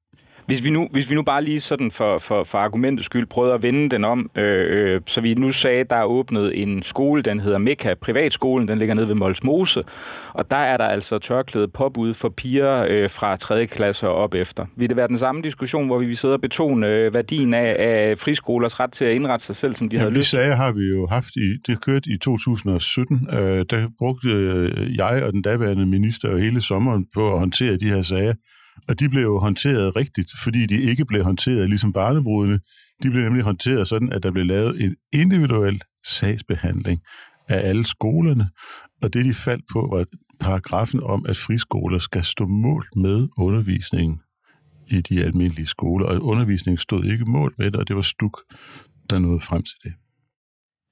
[0.51, 3.55] Hvis vi nu, hvis vi nu bare lige sådan for, for, for argumentets skyld prøvede
[3.55, 7.23] at vende den om, øh, øh, så vi nu sagde, der er åbnet en skole,
[7.23, 9.83] den hedder Mekka Privatskolen, den ligger nede ved Molsmose,
[10.33, 13.67] og der er der altså tørklæde påbud for piger øh, fra 3.
[13.67, 14.67] klasse og op efter.
[14.77, 18.19] Vil det være den samme diskussion, hvor vi sidder og betone øh, værdien af, af
[18.19, 20.31] friskolers ret til at indrette sig selv, som de ja, havde lyst?
[20.31, 23.39] Sager har vi jo haft, i, det kørte i 2017, øh,
[23.71, 28.03] der brugte øh, jeg og den daværende minister hele sommeren på at håndtere de her
[28.03, 28.35] sager.
[28.89, 32.61] Og de blev jo håndteret rigtigt, fordi de ikke blev håndteret ligesom barnebrudene.
[33.03, 37.01] De blev nemlig håndteret sådan, at der blev lavet en individuel sagsbehandling
[37.49, 38.49] af alle skolerne,
[39.03, 40.05] og det de faldt på var
[40.41, 44.21] paragrafen om, at friskoler skal stå mål med undervisningen
[44.91, 48.41] i de almindelige skoler, og undervisningen stod ikke mål med det, og det var Stuk,
[49.11, 49.93] der nåede frem til det.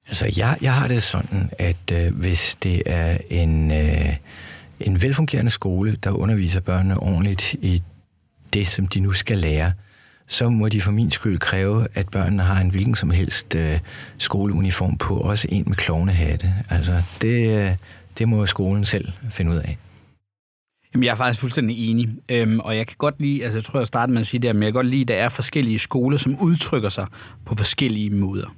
[0.07, 3.71] Altså, jeg, jeg har det sådan, at øh, hvis det er en...
[3.71, 4.15] Øh,
[4.81, 7.81] en velfungerende skole, der underviser børnene ordentligt i
[8.53, 9.73] det, som de nu skal lære,
[10.27, 13.79] så må de for min skyld kræve, at børnene har en hvilken som helst øh,
[14.17, 16.53] skoleuniform på, også en med klovnehatte.
[16.69, 17.75] Altså, det, øh,
[18.17, 19.77] det må skolen selv finde ud af.
[20.93, 22.09] Jamen, jeg er faktisk fuldstændig enig.
[22.29, 24.55] Øhm, og jeg kan godt lide, altså jeg tror, jeg starter med at sige det,
[24.55, 27.07] men jeg kan godt lide, at der er forskellige skoler, som udtrykker sig
[27.45, 28.55] på forskellige måder.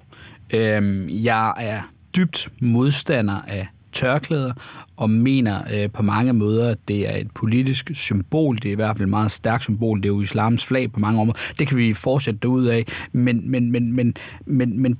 [0.50, 1.82] Øhm, jeg er
[2.16, 4.54] dybt modstander af tørklæder,
[4.98, 8.56] og mener øh, på mange måder, at det er et politisk symbol.
[8.56, 9.98] Det er i hvert fald et meget stærkt symbol.
[9.98, 11.40] Det er jo islams flag på mange områder.
[11.60, 12.86] Det kan vi fortsætte derud af.
[13.12, 14.14] Men, men, men, men,
[14.46, 15.00] men, men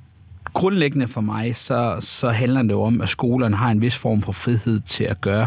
[0.52, 4.22] grundlæggende for mig, så, så handler det jo om, at skolerne har en vis form
[4.22, 5.46] for frihed til at gøre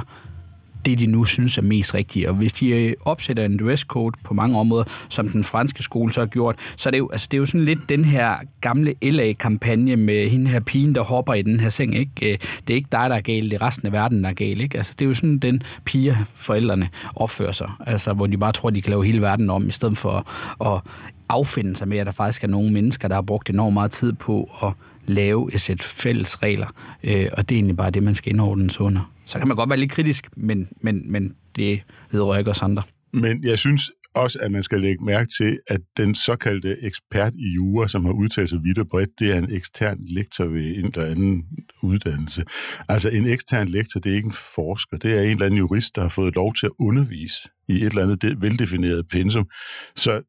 [0.86, 2.28] det, de nu synes er mest rigtigt.
[2.28, 6.22] Og hvis de øh, opsætter en dresscode på mange områder, som den franske skole så
[6.22, 8.96] har gjort, så er det jo, altså, det er jo sådan lidt den her gamle
[9.02, 11.96] LA-kampagne med hende her pigen, der hopper i den her seng.
[11.96, 12.32] Ikke?
[12.32, 14.34] Øh, det er ikke dig, der er galt, det er resten af verden, der er
[14.34, 14.62] galt.
[14.62, 14.78] Ikke?
[14.78, 17.72] Altså, det er jo sådan, den piger, forældrene opfører sig.
[17.86, 20.28] Altså, hvor de bare tror, de kan lave hele verden om, i stedet for
[20.66, 20.82] at
[21.30, 24.14] affinde sig med, at der faktisk er nogle mennesker, der har brugt enormt meget tid
[24.14, 24.72] på at
[25.08, 26.68] lave et sæt fælles regler,
[27.04, 29.12] øh, og det er egentlig bare det, man skal indordnes under.
[29.26, 32.84] Så kan man godt være lidt kritisk, men, men, men det vedrører ikke os andre.
[33.14, 37.54] Men jeg synes også, at man skal lægge mærke til, at den såkaldte ekspert i
[37.56, 40.86] jura, som har udtalt sig vidt og bredt, det er en ekstern lektor ved en
[40.86, 41.44] eller anden
[41.84, 42.44] uddannelse.
[42.90, 45.96] Altså en ekstern lektor, det er ikke en forsker, det er en eller anden jurist,
[45.96, 49.50] der har fået lov til at undervise i et eller andet veldefineret pensum.
[49.96, 50.22] Så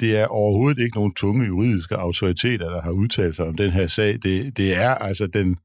[0.00, 3.86] det er overhovedet ikke nogen tunge juridiske autoriteter, der har udtalt sig om den her
[3.86, 4.18] sag.
[4.22, 5.56] Det, det er altså den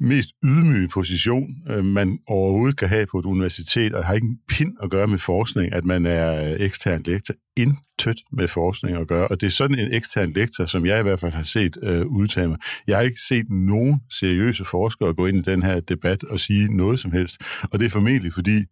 [0.00, 4.38] mest ydmyge position, øh, man overhovedet kan have på et universitet, og har ikke en
[4.48, 7.34] pind at gøre med forskning, at man er øh, ekstern lektor.
[7.56, 11.02] Intet med forskning at gøre, og det er sådan en ekstern lektor, som jeg i
[11.02, 12.58] hvert fald har set øh, udtale mig.
[12.86, 16.76] Jeg har ikke set nogen seriøse forskere gå ind i den her debat og sige
[16.76, 17.40] noget som helst,
[17.72, 18.64] og det er formentlig fordi,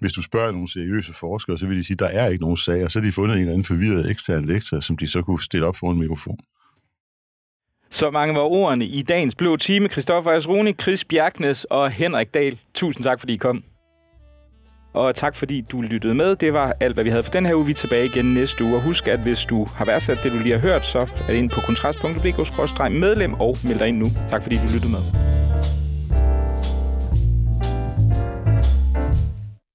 [0.00, 2.56] hvis du spørger nogle seriøse forskere, så vil de sige, at der er ikke nogen
[2.56, 5.22] sag, og Så har de fundet en eller anden forvirret ekstern lektor, som de så
[5.22, 6.38] kunne stille op foran en mikrofon.
[7.94, 9.88] Så mange var ordene i dagens blå time.
[9.88, 12.58] Christoffer Asroni, Chris Bjergnes og Henrik Dahl.
[12.74, 13.64] Tusind tak, fordi I kom.
[14.94, 16.36] Og tak, fordi du lyttede med.
[16.36, 17.66] Det var alt, hvad vi havde for den her uge.
[17.66, 18.76] Vi er tilbage igen næste uge.
[18.76, 21.34] Og husk, at hvis du har værdsat det, du lige har hørt, så er det
[21.34, 24.10] ind på kontrast.dk-medlem og meld dig ind nu.
[24.28, 25.00] Tak, fordi du lyttede med.